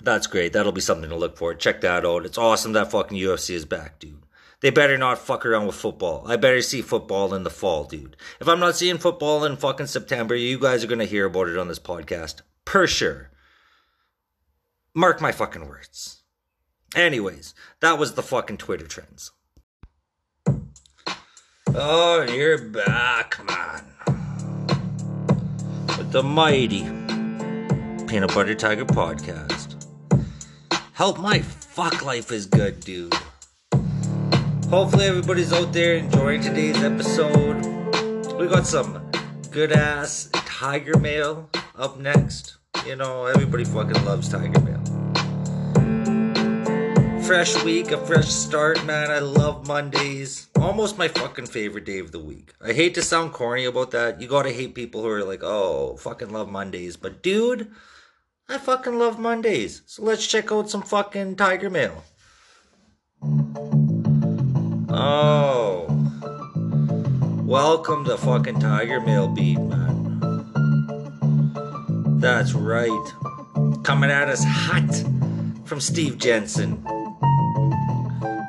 That's 0.00 0.26
great. 0.26 0.52
That'll 0.52 0.72
be 0.72 0.80
something 0.80 1.08
to 1.10 1.16
look 1.16 1.36
for. 1.36 1.54
Check 1.54 1.80
that 1.82 2.04
out. 2.04 2.26
It's 2.26 2.38
awesome 2.38 2.72
that 2.72 2.90
fucking 2.90 3.18
UFC 3.18 3.50
is 3.54 3.64
back, 3.64 3.98
dude. 3.98 4.22
They 4.60 4.70
better 4.70 4.96
not 4.96 5.18
fuck 5.18 5.44
around 5.44 5.66
with 5.66 5.76
football. 5.76 6.24
I 6.26 6.36
better 6.36 6.62
see 6.62 6.80
football 6.80 7.34
in 7.34 7.44
the 7.44 7.50
fall, 7.50 7.84
dude. 7.84 8.16
If 8.40 8.48
I'm 8.48 8.60
not 8.60 8.76
seeing 8.76 8.98
football 8.98 9.44
in 9.44 9.56
fucking 9.56 9.86
September, 9.88 10.34
you 10.34 10.58
guys 10.58 10.82
are 10.82 10.86
gonna 10.86 11.04
hear 11.04 11.26
about 11.26 11.48
it 11.48 11.58
on 11.58 11.68
this 11.68 11.78
podcast. 11.78 12.40
Per 12.64 12.86
sure. 12.86 13.30
Mark 14.94 15.20
my 15.20 15.32
fucking 15.32 15.66
words. 15.68 16.22
Anyways, 16.94 17.54
that 17.80 17.98
was 17.98 18.14
the 18.14 18.22
fucking 18.22 18.56
Twitter 18.56 18.86
trends. 18.86 19.32
Oh, 21.74 22.22
you're 22.22 22.58
back, 22.58 23.38
man. 23.44 23.84
With 25.98 26.12
the 26.12 26.22
mighty 26.22 26.84
Peanut 28.06 28.32
Butter 28.32 28.54
Tiger 28.54 28.84
podcast. 28.84 29.53
Help 30.94 31.18
my 31.18 31.40
fuck 31.40 32.04
life 32.04 32.30
is 32.30 32.46
good, 32.46 32.78
dude. 32.78 33.12
Hopefully, 34.70 35.06
everybody's 35.06 35.52
out 35.52 35.72
there 35.72 35.96
enjoying 35.96 36.40
today's 36.40 36.80
episode. 36.84 37.66
We 38.38 38.46
got 38.46 38.64
some 38.64 39.10
good 39.50 39.72
ass 39.72 40.30
Tiger 40.32 40.96
Mail 40.96 41.50
up 41.74 41.98
next. 41.98 42.58
You 42.86 42.94
know, 42.94 43.26
everybody 43.26 43.64
fucking 43.64 44.04
loves 44.04 44.28
Tiger 44.28 44.60
Mail. 44.60 44.80
Fresh 47.24 47.64
week, 47.64 47.90
a 47.90 47.98
fresh 48.06 48.28
start, 48.28 48.84
man. 48.84 49.10
I 49.10 49.18
love 49.18 49.66
Mondays. 49.66 50.46
Almost 50.54 50.96
my 50.96 51.08
fucking 51.08 51.46
favorite 51.46 51.86
day 51.86 51.98
of 51.98 52.12
the 52.12 52.20
week. 52.20 52.54
I 52.60 52.72
hate 52.72 52.94
to 52.94 53.02
sound 53.02 53.32
corny 53.32 53.64
about 53.64 53.90
that. 53.90 54.20
You 54.20 54.28
gotta 54.28 54.52
hate 54.52 54.76
people 54.76 55.02
who 55.02 55.08
are 55.08 55.24
like, 55.24 55.42
oh, 55.42 55.96
fucking 55.96 56.30
love 56.30 56.48
Mondays. 56.48 56.96
But 56.96 57.20
dude, 57.20 57.72
I 58.46 58.58
fucking 58.58 58.98
love 58.98 59.18
Mondays. 59.18 59.80
So 59.86 60.02
let's 60.02 60.26
check 60.26 60.52
out 60.52 60.68
some 60.68 60.82
fucking 60.82 61.36
Tiger 61.36 61.70
Mail. 61.70 62.04
Oh. 64.90 65.86
Welcome 67.42 68.04
to 68.04 68.18
fucking 68.18 68.60
Tiger 68.60 69.00
Mail 69.00 69.28
Beat, 69.28 69.58
man. 69.58 70.20
That's 72.20 72.52
right. 72.52 73.12
Coming 73.82 74.10
at 74.10 74.28
us 74.28 74.44
hot 74.46 74.94
from 75.64 75.80
Steve 75.80 76.18
Jensen. 76.18 76.84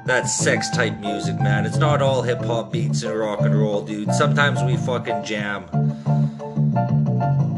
That's 0.05 0.37
sex 0.37 0.69
type 0.71 0.99
music, 0.99 1.39
man. 1.39 1.65
It's 1.65 1.77
not 1.77 2.01
all 2.01 2.21
hip 2.21 2.43
hop 2.43 2.73
beats 2.73 3.03
and 3.03 3.17
rock 3.17 3.39
and 3.39 3.57
roll, 3.57 3.81
dude. 3.81 4.11
Sometimes 4.11 4.61
we 4.61 4.75
fucking 4.75 5.23
jam. 5.23 5.63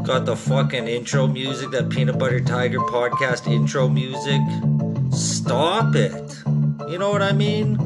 Got 0.08 0.24
the 0.24 0.36
fucking 0.36 0.88
intro 0.88 1.26
music, 1.26 1.70
that 1.72 1.90
Peanut 1.90 2.18
Butter 2.18 2.40
Tiger 2.40 2.78
podcast 2.78 3.46
intro 3.46 3.90
music. 3.90 4.40
Stop 5.12 5.94
it. 5.94 6.34
You 6.90 6.96
know 6.96 7.10
what 7.10 7.20
I 7.20 7.32
mean? 7.32 7.76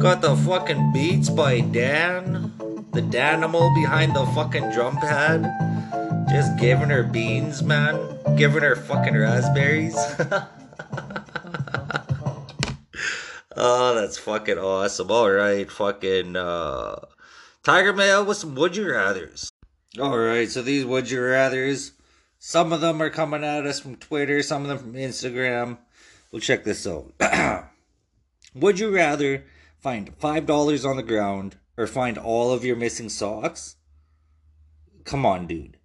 Got 0.00 0.20
the 0.20 0.34
fucking 0.34 0.92
beats 0.92 1.30
by 1.30 1.60
Dan, 1.60 2.52
the 2.92 3.02
Danimal 3.02 3.72
behind 3.72 4.16
the 4.16 4.26
fucking 4.34 4.72
drum 4.72 4.96
pad. 4.96 5.48
Just 6.28 6.58
giving 6.58 6.90
her 6.90 7.04
beans, 7.04 7.62
man. 7.62 8.18
Giving 8.36 8.64
her 8.64 8.74
fucking 8.74 9.16
raspberries. 9.16 9.94
oh, 13.56 13.94
that's 13.94 14.18
fucking 14.18 14.58
awesome. 14.58 15.08
Alright, 15.08 15.70
fucking 15.70 16.34
uh 16.34 16.96
Tiger 17.62 17.92
Mail 17.92 18.24
with 18.24 18.38
some 18.38 18.56
would 18.56 18.74
you 18.74 18.86
rathers. 18.86 19.51
Alright, 19.98 20.50
so 20.50 20.62
these 20.62 20.86
would 20.86 21.10
you 21.10 21.18
rathers, 21.18 21.92
some 22.38 22.72
of 22.72 22.80
them 22.80 23.02
are 23.02 23.10
coming 23.10 23.44
at 23.44 23.66
us 23.66 23.80
from 23.80 23.96
Twitter, 23.96 24.42
some 24.42 24.62
of 24.62 24.68
them 24.68 24.78
from 24.78 24.94
Instagram. 24.94 25.76
We'll 26.30 26.40
check 26.40 26.64
this 26.64 26.86
out. 26.86 27.12
would 28.54 28.78
you 28.78 28.94
rather 28.94 29.44
find 29.78 30.14
five 30.16 30.46
dollars 30.46 30.86
on 30.86 30.96
the 30.96 31.02
ground 31.02 31.56
or 31.76 31.86
find 31.86 32.16
all 32.16 32.52
of 32.52 32.64
your 32.64 32.74
missing 32.74 33.10
socks? 33.10 33.76
Come 35.04 35.26
on, 35.26 35.46
dude. 35.46 35.76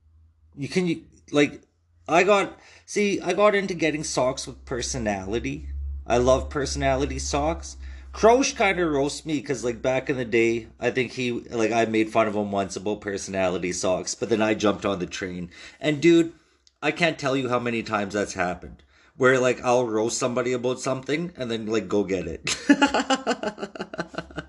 You 0.55 0.69
can 0.69 0.87
you 0.87 1.03
like 1.33 1.61
I 2.07 2.23
got 2.23 2.57
see, 2.85 3.19
I 3.19 3.33
got 3.33 3.55
into 3.55 3.73
getting 3.73 4.05
socks 4.05 4.47
with 4.47 4.63
personality. 4.63 5.67
I 6.05 6.17
love 6.17 6.49
personality 6.49 7.19
socks. 7.19 7.75
Crosh 8.17 8.55
kind 8.55 8.79
of 8.79 8.89
roasts 8.89 9.27
me 9.27 9.35
because, 9.35 9.63
like, 9.63 9.79
back 9.79 10.09
in 10.09 10.17
the 10.17 10.25
day, 10.25 10.69
I 10.79 10.89
think 10.89 11.11
he, 11.11 11.31
like, 11.31 11.71
I 11.71 11.85
made 11.85 12.09
fun 12.09 12.27
of 12.27 12.35
him 12.35 12.51
once 12.51 12.75
about 12.75 13.01
personality 13.01 13.71
socks, 13.71 14.15
but 14.15 14.29
then 14.29 14.41
I 14.41 14.55
jumped 14.55 14.87
on 14.87 14.97
the 14.97 15.05
train. 15.05 15.51
And, 15.79 16.01
dude, 16.01 16.33
I 16.81 16.89
can't 16.89 17.19
tell 17.19 17.37
you 17.37 17.47
how 17.47 17.59
many 17.59 17.83
times 17.83 18.15
that's 18.15 18.33
happened. 18.33 18.81
Where, 19.17 19.39
like, 19.39 19.63
I'll 19.63 19.85
roast 19.85 20.17
somebody 20.17 20.53
about 20.53 20.79
something 20.79 21.31
and 21.37 21.51
then, 21.51 21.67
like, 21.67 21.87
go 21.87 22.03
get 22.03 22.25
it. 22.25 22.57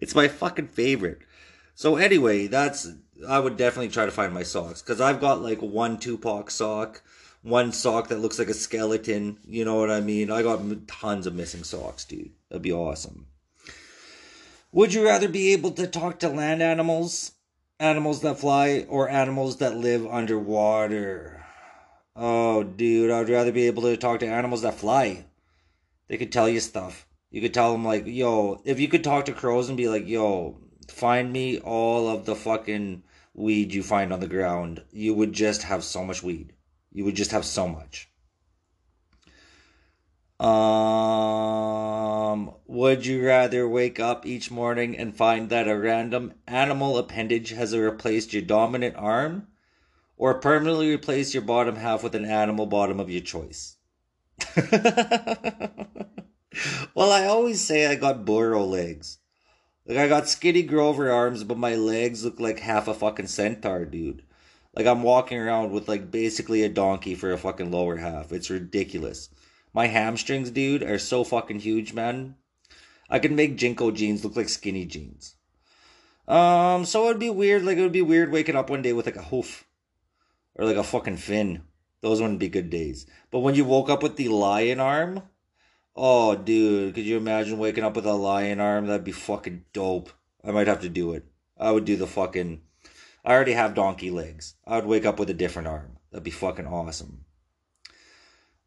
it's 0.00 0.16
my 0.16 0.26
fucking 0.26 0.66
favorite. 0.66 1.20
So, 1.76 1.98
anyway, 1.98 2.48
that's, 2.48 2.88
I 3.28 3.38
would 3.38 3.56
definitely 3.56 3.90
try 3.90 4.06
to 4.06 4.10
find 4.10 4.34
my 4.34 4.42
socks 4.42 4.82
because 4.82 5.00
I've 5.00 5.20
got, 5.20 5.40
like, 5.40 5.62
one 5.62 5.98
Tupac 5.98 6.50
sock 6.50 7.04
one 7.42 7.70
sock 7.70 8.08
that 8.08 8.18
looks 8.18 8.40
like 8.40 8.48
a 8.48 8.54
skeleton. 8.54 9.38
You 9.46 9.64
know 9.64 9.76
what 9.76 9.90
I 9.90 10.00
mean? 10.00 10.32
I 10.32 10.42
got 10.42 10.88
tons 10.88 11.24
of 11.28 11.36
missing 11.36 11.62
socks, 11.62 12.04
dude. 12.04 12.32
That'd 12.48 12.62
be 12.62 12.72
awesome. 12.72 13.26
Would 14.72 14.94
you 14.94 15.04
rather 15.04 15.28
be 15.28 15.52
able 15.52 15.70
to 15.72 15.86
talk 15.86 16.18
to 16.20 16.28
land 16.28 16.62
animals, 16.62 17.32
animals 17.80 18.20
that 18.20 18.38
fly, 18.38 18.86
or 18.88 19.08
animals 19.08 19.58
that 19.58 19.76
live 19.76 20.06
underwater? 20.06 21.44
Oh, 22.14 22.62
dude, 22.62 23.10
I'd 23.10 23.28
rather 23.28 23.52
be 23.52 23.66
able 23.66 23.82
to 23.84 23.96
talk 23.96 24.20
to 24.20 24.26
animals 24.26 24.62
that 24.62 24.74
fly. 24.74 25.24
They 26.08 26.16
could 26.16 26.32
tell 26.32 26.48
you 26.48 26.60
stuff. 26.60 27.06
You 27.30 27.40
could 27.40 27.54
tell 27.54 27.72
them, 27.72 27.84
like, 27.84 28.06
yo, 28.06 28.60
if 28.64 28.80
you 28.80 28.88
could 28.88 29.04
talk 29.04 29.26
to 29.26 29.32
crows 29.32 29.68
and 29.68 29.76
be 29.76 29.88
like, 29.88 30.08
yo, 30.08 30.58
find 30.88 31.32
me 31.32 31.58
all 31.58 32.08
of 32.08 32.24
the 32.24 32.34
fucking 32.34 33.02
weed 33.34 33.72
you 33.72 33.82
find 33.82 34.12
on 34.12 34.20
the 34.20 34.26
ground, 34.26 34.82
you 34.90 35.14
would 35.14 35.32
just 35.32 35.62
have 35.62 35.84
so 35.84 36.04
much 36.04 36.22
weed. 36.22 36.52
You 36.90 37.04
would 37.04 37.14
just 37.14 37.30
have 37.30 37.44
so 37.44 37.68
much. 37.68 38.10
Um, 40.40 40.54
would 42.66 43.04
you 43.04 43.26
rather 43.26 43.68
wake 43.68 43.98
up 43.98 44.24
each 44.24 44.52
morning 44.52 44.96
and 44.96 45.16
find 45.16 45.50
that 45.50 45.66
a 45.66 45.76
random 45.76 46.34
animal 46.46 46.96
appendage 46.96 47.50
has 47.50 47.76
replaced 47.76 48.32
your 48.32 48.42
dominant 48.42 48.94
arm, 48.96 49.48
or 50.16 50.34
permanently 50.34 50.92
replace 50.94 51.34
your 51.34 51.42
bottom 51.42 51.74
half 51.76 52.04
with 52.04 52.14
an 52.14 52.24
animal 52.24 52.66
bottom 52.66 53.00
of 53.00 53.10
your 53.10 53.20
choice? 53.20 53.76
well, 56.94 57.10
I 57.10 57.24
always 57.24 57.60
say 57.60 57.86
I 57.86 57.96
got 57.96 58.24
burro 58.24 58.64
legs. 58.64 59.18
Like 59.86 59.98
I 59.98 60.06
got 60.06 60.28
skinny 60.28 60.62
Grover 60.62 61.10
arms, 61.10 61.42
but 61.44 61.58
my 61.58 61.74
legs 61.74 62.24
look 62.24 62.38
like 62.38 62.60
half 62.60 62.86
a 62.88 62.94
fucking 62.94 63.26
centaur, 63.26 63.86
dude. 63.86 64.22
Like 64.74 64.86
I'm 64.86 65.02
walking 65.02 65.38
around 65.38 65.72
with 65.72 65.88
like 65.88 66.10
basically 66.10 66.62
a 66.62 66.68
donkey 66.68 67.14
for 67.14 67.32
a 67.32 67.38
fucking 67.38 67.70
lower 67.72 67.96
half. 67.96 68.30
It's 68.30 68.50
ridiculous. 68.50 69.30
My 69.72 69.86
hamstrings, 69.86 70.50
dude, 70.50 70.82
are 70.82 70.98
so 70.98 71.24
fucking 71.24 71.60
huge, 71.60 71.92
man. 71.92 72.36
I 73.10 73.18
can 73.18 73.36
make 73.36 73.56
JNCO 73.56 73.94
jeans 73.94 74.24
look 74.24 74.36
like 74.36 74.48
skinny 74.48 74.84
jeans. 74.84 75.34
Um, 76.26 76.84
so 76.84 77.06
it'd 77.06 77.18
be 77.18 77.30
weird. 77.30 77.64
Like 77.64 77.78
it 77.78 77.82
would 77.82 77.92
be 77.92 78.02
weird 78.02 78.30
waking 78.30 78.56
up 78.56 78.70
one 78.70 78.82
day 78.82 78.92
with 78.92 79.06
like 79.06 79.16
a 79.16 79.22
hoof 79.22 79.66
or 80.54 80.66
like 80.66 80.76
a 80.76 80.82
fucking 80.82 81.16
fin. 81.16 81.62
Those 82.00 82.20
wouldn't 82.20 82.38
be 82.38 82.48
good 82.48 82.70
days. 82.70 83.06
But 83.30 83.40
when 83.40 83.54
you 83.54 83.64
woke 83.64 83.88
up 83.88 84.02
with 84.02 84.16
the 84.16 84.28
lion 84.28 84.78
arm, 84.78 85.22
oh, 85.96 86.36
dude, 86.36 86.94
could 86.94 87.04
you 87.04 87.16
imagine 87.16 87.58
waking 87.58 87.84
up 87.84 87.96
with 87.96 88.06
a 88.06 88.12
lion 88.12 88.60
arm? 88.60 88.86
That'd 88.86 89.04
be 89.04 89.12
fucking 89.12 89.64
dope. 89.72 90.10
I 90.44 90.50
might 90.50 90.68
have 90.68 90.80
to 90.82 90.88
do 90.88 91.12
it. 91.12 91.24
I 91.58 91.72
would 91.72 91.84
do 91.84 91.96
the 91.96 92.06
fucking 92.06 92.60
I 93.28 93.32
already 93.32 93.52
have 93.52 93.74
donkey 93.74 94.10
legs. 94.10 94.54
I 94.66 94.76
would 94.76 94.86
wake 94.86 95.04
up 95.04 95.18
with 95.18 95.28
a 95.28 95.34
different 95.34 95.68
arm. 95.68 95.98
That'd 96.10 96.24
be 96.24 96.30
fucking 96.30 96.66
awesome. 96.66 97.26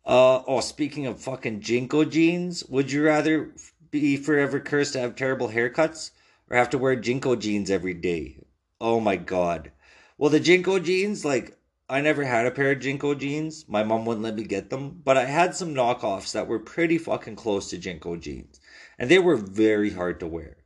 Uh 0.04 0.42
oh, 0.48 0.62
speaking 0.62 1.06
of 1.06 1.22
fucking 1.22 1.62
JNCO 1.62 2.10
jeans, 2.10 2.66
would 2.66 2.92
you 2.92 3.04
rather 3.04 3.54
be 3.92 4.18
forever 4.18 4.60
cursed 4.60 4.94
to 4.94 5.00
have 5.00 5.16
terrible 5.16 5.50
haircuts 5.50 6.10
or 6.50 6.58
have 6.58 6.72
to 6.72 6.80
wear 6.80 6.96
JNCO 6.96 7.40
jeans 7.40 7.70
every 7.70 7.94
day? 7.94 8.38
Oh 8.80 9.00
my 9.00 9.16
god. 9.16 9.72
Well, 10.18 10.32
the 10.32 10.40
JNCO 10.40 10.84
jeans, 10.84 11.24
like, 11.24 11.56
I 11.88 12.02
never 12.02 12.24
had 12.24 12.48
a 12.48 12.52
pair 12.52 12.72
of 12.72 12.80
JNCO 12.80 13.20
jeans. 13.20 13.66
My 13.68 13.84
mom 13.84 14.06
wouldn't 14.06 14.24
let 14.24 14.36
me 14.36 14.44
get 14.44 14.72
them, 14.72 15.02
but 15.04 15.18
I 15.18 15.26
had 15.26 15.56
some 15.56 15.76
knockoffs 15.76 16.32
that 16.32 16.48
were 16.48 16.60
pretty 16.60 16.98
fucking 16.98 17.36
close 17.36 17.70
to 17.70 17.78
JNCO 17.78 18.20
jeans, 18.20 18.60
and 18.98 19.10
they 19.10 19.20
were 19.20 19.36
very 19.36 19.92
hard 19.92 20.20
to 20.22 20.28
wear 20.28 20.58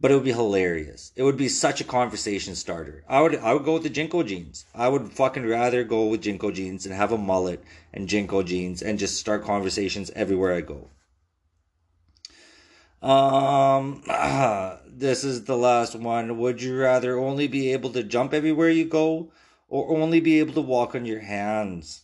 but 0.00 0.10
it 0.10 0.14
would 0.14 0.24
be 0.24 0.32
hilarious. 0.32 1.12
It 1.16 1.24
would 1.24 1.36
be 1.36 1.48
such 1.48 1.80
a 1.80 1.84
conversation 1.84 2.54
starter. 2.54 3.04
I 3.08 3.20
would 3.20 3.36
I 3.36 3.52
would 3.52 3.64
go 3.64 3.74
with 3.74 3.82
the 3.82 3.90
JNCO 3.90 4.26
jeans. 4.26 4.64
I 4.74 4.88
would 4.88 5.12
fucking 5.12 5.46
rather 5.46 5.82
go 5.84 6.06
with 6.06 6.22
JNCO 6.22 6.54
jeans 6.54 6.86
and 6.86 6.94
have 6.94 7.12
a 7.12 7.18
mullet 7.18 7.62
and 7.92 8.08
JNCO 8.08 8.44
jeans 8.46 8.82
and 8.82 8.98
just 8.98 9.18
start 9.18 9.44
conversations 9.44 10.10
everywhere 10.14 10.54
I 10.54 10.60
go. 10.60 10.90
Um 13.02 14.02
this 14.86 15.24
is 15.24 15.44
the 15.44 15.56
last 15.56 15.96
one. 15.96 16.38
Would 16.38 16.62
you 16.62 16.78
rather 16.78 17.18
only 17.18 17.48
be 17.48 17.72
able 17.72 17.90
to 17.90 18.02
jump 18.02 18.32
everywhere 18.32 18.70
you 18.70 18.84
go 18.84 19.32
or 19.68 19.96
only 19.96 20.20
be 20.20 20.38
able 20.38 20.54
to 20.54 20.60
walk 20.60 20.94
on 20.94 21.06
your 21.06 21.20
hands? 21.20 22.02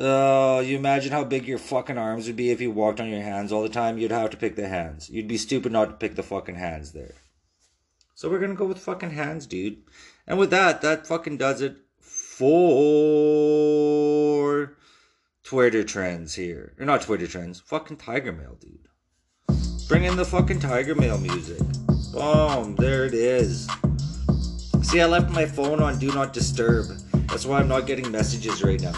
Uh, 0.00 0.62
you 0.64 0.78
imagine 0.78 1.12
how 1.12 1.22
big 1.24 1.46
your 1.46 1.58
fucking 1.58 1.98
arms 1.98 2.26
would 2.26 2.36
be 2.36 2.50
if 2.50 2.62
you 2.62 2.70
walked 2.70 3.00
on 3.00 3.10
your 3.10 3.20
hands 3.20 3.52
all 3.52 3.62
the 3.62 3.68
time? 3.68 3.98
You'd 3.98 4.12
have 4.12 4.30
to 4.30 4.38
pick 4.38 4.56
the 4.56 4.66
hands. 4.66 5.10
You'd 5.10 5.28
be 5.28 5.36
stupid 5.36 5.72
not 5.72 5.84
to 5.90 5.92
pick 5.96 6.14
the 6.14 6.22
fucking 6.22 6.54
hands 6.54 6.92
there. 6.92 7.16
So 8.14 8.30
we're 8.30 8.38
gonna 8.38 8.54
go 8.54 8.64
with 8.64 8.78
fucking 8.78 9.10
hands, 9.10 9.46
dude. 9.46 9.82
And 10.26 10.38
with 10.38 10.48
that, 10.50 10.80
that 10.80 11.06
fucking 11.06 11.36
does 11.36 11.60
it 11.60 11.76
for 12.00 12.78
Twitter 15.42 15.84
trends 15.84 16.34
here. 16.34 16.72
Or 16.78 16.86
not 16.86 17.02
Twitter 17.02 17.26
trends, 17.26 17.60
fucking 17.60 17.98
Tiger 17.98 18.32
Mail, 18.32 18.56
dude. 18.58 18.88
Bring 19.86 20.04
in 20.04 20.16
the 20.16 20.24
fucking 20.24 20.60
Tiger 20.60 20.94
Mail 20.94 21.18
music. 21.18 21.60
Boom, 22.14 22.74
there 22.76 23.04
it 23.04 23.12
is. 23.12 23.68
See, 24.82 25.02
I 25.02 25.06
left 25.06 25.30
my 25.30 25.44
phone 25.44 25.82
on 25.82 25.98
Do 25.98 26.06
Not 26.14 26.32
Disturb. 26.32 26.86
That's 27.28 27.44
why 27.44 27.58
I'm 27.58 27.68
not 27.68 27.86
getting 27.86 28.10
messages 28.10 28.62
right 28.64 28.80
now. 28.80 28.94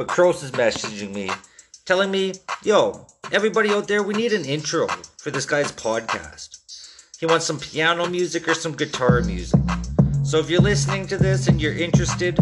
But 0.00 0.08
Kroos 0.08 0.42
is 0.42 0.52
messaging 0.52 1.12
me, 1.12 1.30
telling 1.84 2.10
me, 2.10 2.32
yo, 2.62 3.06
everybody 3.32 3.68
out 3.68 3.86
there, 3.86 4.02
we 4.02 4.14
need 4.14 4.32
an 4.32 4.46
intro 4.46 4.86
for 5.18 5.30
this 5.30 5.44
guy's 5.44 5.70
podcast. 5.72 6.56
He 7.20 7.26
wants 7.26 7.44
some 7.44 7.60
piano 7.60 8.08
music 8.08 8.48
or 8.48 8.54
some 8.54 8.72
guitar 8.72 9.20
music. 9.20 9.60
So 10.24 10.38
if 10.38 10.48
you're 10.48 10.62
listening 10.62 11.06
to 11.08 11.18
this 11.18 11.48
and 11.48 11.60
you're 11.60 11.76
interested 11.76 12.38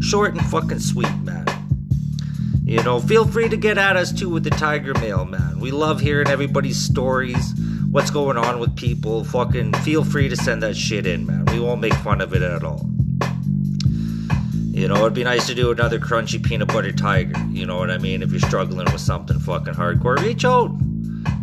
Short 0.00 0.32
and 0.32 0.44
fucking 0.46 0.78
sweet, 0.78 1.14
man. 1.22 1.46
You 2.64 2.82
know, 2.82 3.00
feel 3.00 3.26
free 3.26 3.48
to 3.48 3.56
get 3.56 3.76
at 3.76 3.96
us 3.96 4.12
too 4.12 4.30
with 4.30 4.44
the 4.44 4.50
Tiger 4.50 4.94
Mail, 4.94 5.24
man. 5.24 5.60
We 5.60 5.70
love 5.70 6.00
hearing 6.00 6.28
everybody's 6.28 6.78
stories, 6.78 7.52
what's 7.90 8.10
going 8.10 8.38
on 8.38 8.58
with 8.58 8.74
people. 8.74 9.24
Fucking 9.24 9.74
feel 9.74 10.02
free 10.02 10.28
to 10.28 10.36
send 10.36 10.62
that 10.62 10.76
shit 10.76 11.06
in, 11.06 11.26
man. 11.26 11.44
We 11.46 11.60
won't 11.60 11.80
make 11.80 11.94
fun 11.94 12.20
of 12.20 12.32
it 12.32 12.42
at 12.42 12.64
all. 12.64 12.88
You 14.74 14.88
know, 14.88 14.96
it'd 14.96 15.14
be 15.14 15.24
nice 15.24 15.46
to 15.48 15.54
do 15.54 15.70
another 15.70 15.98
crunchy 15.98 16.42
peanut 16.42 16.68
butter 16.68 16.90
tiger. 16.90 17.38
You 17.50 17.66
know 17.66 17.76
what 17.76 17.90
I 17.90 17.98
mean? 17.98 18.22
If 18.22 18.30
you're 18.30 18.40
struggling 18.40 18.90
with 18.90 19.00
something 19.00 19.38
fucking 19.38 19.74
hardcore, 19.74 20.18
reach 20.18 20.44
out. 20.44 20.74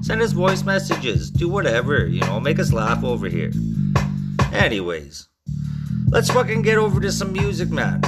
Send 0.01 0.21
us 0.21 0.31
voice 0.31 0.63
messages. 0.63 1.29
Do 1.29 1.47
whatever. 1.47 2.07
You 2.07 2.21
know, 2.21 2.39
make 2.39 2.57
us 2.57 2.73
laugh 2.73 3.03
over 3.03 3.29
here. 3.29 3.51
Anyways, 4.51 5.29
let's 6.09 6.29
fucking 6.29 6.61
get 6.61 6.77
over 6.77 6.99
to 6.99 7.11
some 7.11 7.31
music, 7.31 7.69
man. 7.69 8.01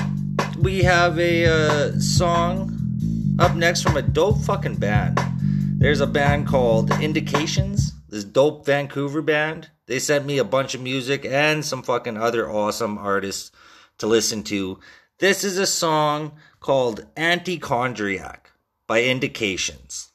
We 0.60 0.84
have 0.84 1.18
a 1.18 1.46
uh, 1.46 2.00
song 2.00 3.38
up 3.40 3.56
next 3.56 3.82
from 3.82 3.98
a 3.98 4.02
dope 4.02 4.40
fucking 4.42 4.76
band. 4.76 5.20
There's 5.78 6.02
a 6.02 6.08
band 6.08 6.48
called 6.48 6.92
Indications, 7.02 7.94
this 8.10 8.24
dope 8.24 8.66
Vancouver 8.66 9.22
band. 9.22 9.70
They 9.86 10.00
sent 10.00 10.26
me 10.26 10.38
a 10.38 10.44
bunch 10.44 10.76
of 10.76 10.82
music 10.82 11.26
and 11.26 11.66
some 11.66 11.82
fucking 11.82 12.18
other 12.18 12.50
awesome 12.50 12.98
artists 12.98 13.52
to 13.98 14.08
listen 14.08 14.44
to. 14.44 14.80
This 15.20 15.44
is 15.44 15.58
a 15.58 15.66
song 15.66 16.34
called 16.60 17.06
Antichondriac 17.16 18.38
by 18.86 19.04
Indications. 19.04 20.12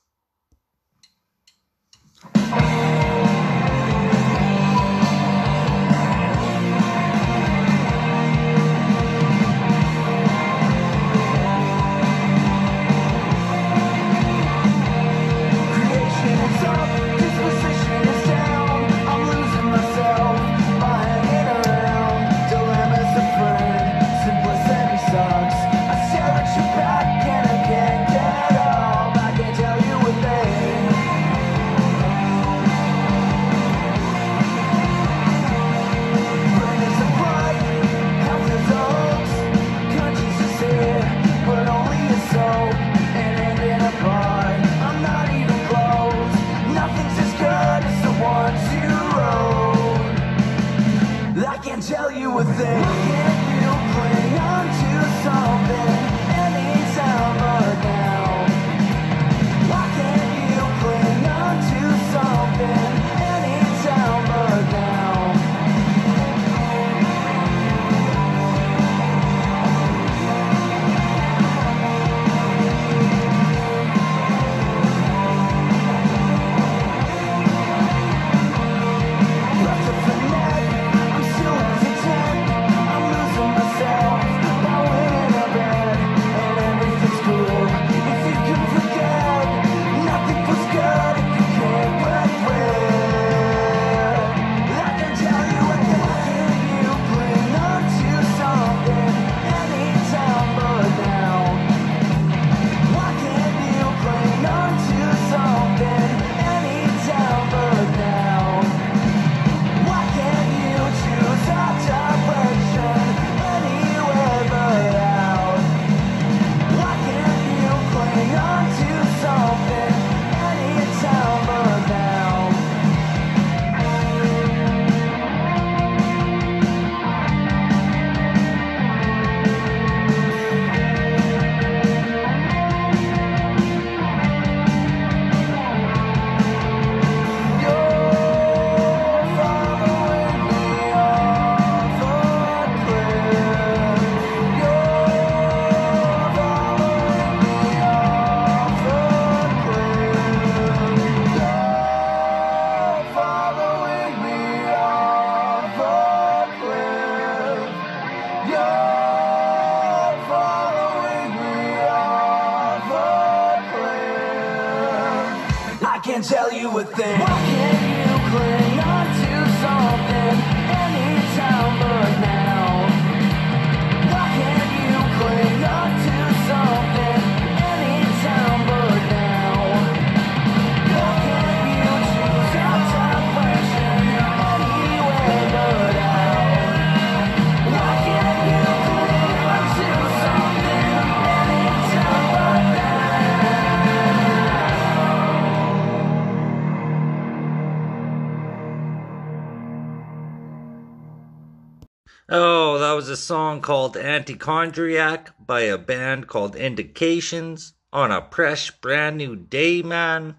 Called 203.68 203.96
Antichondriac 203.96 205.26
by 205.38 205.60
a 205.60 205.76
band 205.76 206.26
called 206.26 206.56
Indications 206.56 207.74
on 207.92 208.10
a 208.10 208.26
fresh, 208.30 208.70
brand 208.70 209.18
new 209.18 209.36
day, 209.36 209.82
man. 209.82 210.36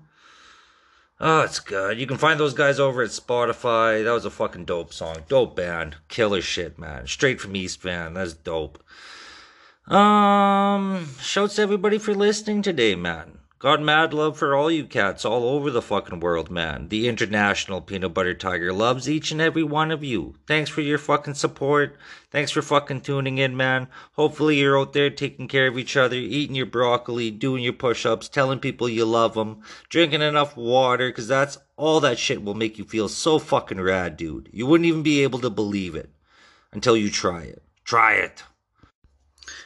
Oh, 1.20 1.42
it's 1.42 1.60
good. 1.60 2.00
You 2.00 2.08
can 2.08 2.18
find 2.18 2.39
those 2.39 2.56
guys 2.56 2.80
over 2.80 3.04
at 3.04 3.12
Spotify. 3.12 4.04
That 4.04 4.13
was 4.13 4.26
a 4.26 4.32
fucking 4.32 4.65
dope 4.65 4.92
song. 4.92 5.18
Dope 5.28 5.56
band. 5.56 5.98
Killer 6.08 6.42
shit, 6.42 6.80
man. 6.80 7.06
Straight 7.06 7.39
from 7.39 7.56
East 7.56 7.84
Van. 7.84 8.15
That's 8.15 8.34
dope. 8.34 8.84
Um, 9.86 11.10
shouts 11.22 11.58
to 11.58 11.62
everybody 11.62 12.00
for 12.00 12.15
listening 12.15 12.63
today, 12.63 12.96
man. 12.96 13.38
Got 13.60 13.82
mad 13.82 14.13
love 14.13 14.38
for 14.38 14.56
all 14.56 14.72
you 14.72 14.86
cats 14.86 15.26
all 15.26 15.43
over 15.43 15.69
the 15.69 15.82
fucking 15.82 16.22
world, 16.22 16.50
man. 16.50 16.88
The 16.88 17.10
international 17.10 17.82
peanut 17.82 18.13
butter 18.13 18.34
tiger 18.34 18.72
loves 18.72 19.10
each 19.10 19.32
and 19.32 19.41
every 19.41 19.63
one 19.63 19.91
of 19.91 20.02
you. 20.02 20.36
Thanks 20.48 20.69
for 20.69 20.80
your 20.80 20.98
fucking 20.98 21.34
support. 21.34 21.98
Thanks 22.32 22.52
for 22.52 22.62
fucking 22.62 23.02
tuning 23.02 23.38
in, 23.38 23.58
man. 23.58 23.89
Hopefully 24.13 24.60
you're 24.60 24.80
out 24.80 24.93
there 24.93 25.10
taking 25.10 25.50
care 25.50 25.67
of 25.67 25.78
each 25.78 25.98
other, 25.98 26.15
eating 26.15 26.56
your 26.56 26.67
broccoli, 26.67 27.32
doing 27.32 27.62
your 27.62 27.74
push-ups, 27.74 28.30
telling 28.30 28.60
people 28.60 28.88
you 28.88 29.04
love 29.04 29.34
them, 29.34 29.62
drinking 29.89 30.22
enough 30.22 30.56
water, 30.56 31.12
cause 31.12 31.28
that's 31.28 31.58
all 31.76 32.00
that 32.00 32.17
shit 32.17 32.41
will 32.41 32.54
make 32.54 32.78
you 32.78 32.86
feel 32.86 33.10
so 33.10 33.39
fucking 33.39 33.82
rad, 33.82 34.15
dude. 34.15 34.48
You 34.54 34.67
wouldn't 34.67 34.88
even 34.88 35.04
be 35.04 35.22
able 35.24 35.39
to 35.39 35.50
believe 35.50 35.95
it 35.95 36.10
until 36.72 36.95
you 36.95 37.10
try 37.10 37.41
it. 37.41 37.62
Try 37.84 38.13
it. 38.13 38.41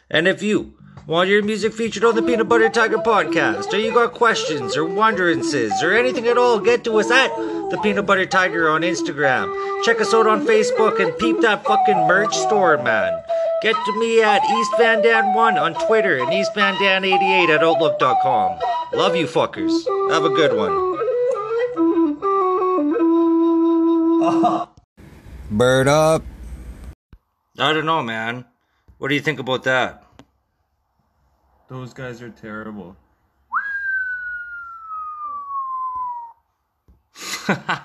And 0.10 0.28
if 0.28 0.42
you 0.42 0.80
want 1.06 1.30
your 1.30 1.44
music 1.44 1.74
featured 1.74 2.04
on 2.04 2.16
the 2.16 2.24
Peanut 2.24 2.48
Butter 2.48 2.70
Tiger 2.70 2.98
podcast, 2.98 3.74
or 3.74 3.78
you 3.78 3.94
got 3.94 4.14
questions 4.14 4.78
or 4.78 4.84
wonderances 4.84 5.72
or 5.84 5.94
anything 5.94 6.28
at 6.28 6.38
all, 6.38 6.60
get 6.60 6.84
to 6.86 7.00
us 7.00 7.12
at 7.12 7.36
the 7.70 7.80
Peanut 7.84 8.06
Butter 8.06 8.26
Tiger 8.26 8.70
on 8.70 8.82
Instagram. 8.82 9.54
Check 9.84 10.00
us 10.00 10.14
out 10.14 10.28
on 10.28 10.46
Facebook 10.46 11.00
and 11.02 11.18
peep 11.18 11.42
that 11.42 11.66
fucking 11.66 12.08
merch 12.08 12.36
store, 12.36 12.78
man. 12.82 13.22
Get 13.62 13.76
to 13.86 14.00
me 14.00 14.22
at 14.22 14.44
East 14.44 14.72
Van 14.78 15.02
Dan 15.02 15.34
1 15.34 15.58
on 15.58 15.74
Twitter 15.88 16.22
and 16.22 16.34
East 16.34 16.54
Van 16.54 16.80
Dan 16.82 17.04
88 17.04 17.50
at 17.50 17.64
Outlook.com. 17.64 18.60
Love 18.94 19.16
you 19.16 19.26
fuckers. 19.26 19.86
Have 20.12 20.26
a 20.26 20.30
good 20.30 20.56
one. 20.56 20.94
Bird 25.52 25.88
up. 25.88 26.24
I 27.60 27.72
don't 27.74 27.86
know, 27.86 28.02
man. 28.02 28.46
What 28.98 29.10
do 29.10 29.16
you 29.16 29.22
think 29.22 29.40
about 29.40 29.64
that? 29.64 30.03
Those 31.68 31.94
guys 31.94 32.22
are 32.22 32.30
terrible. 32.30 32.96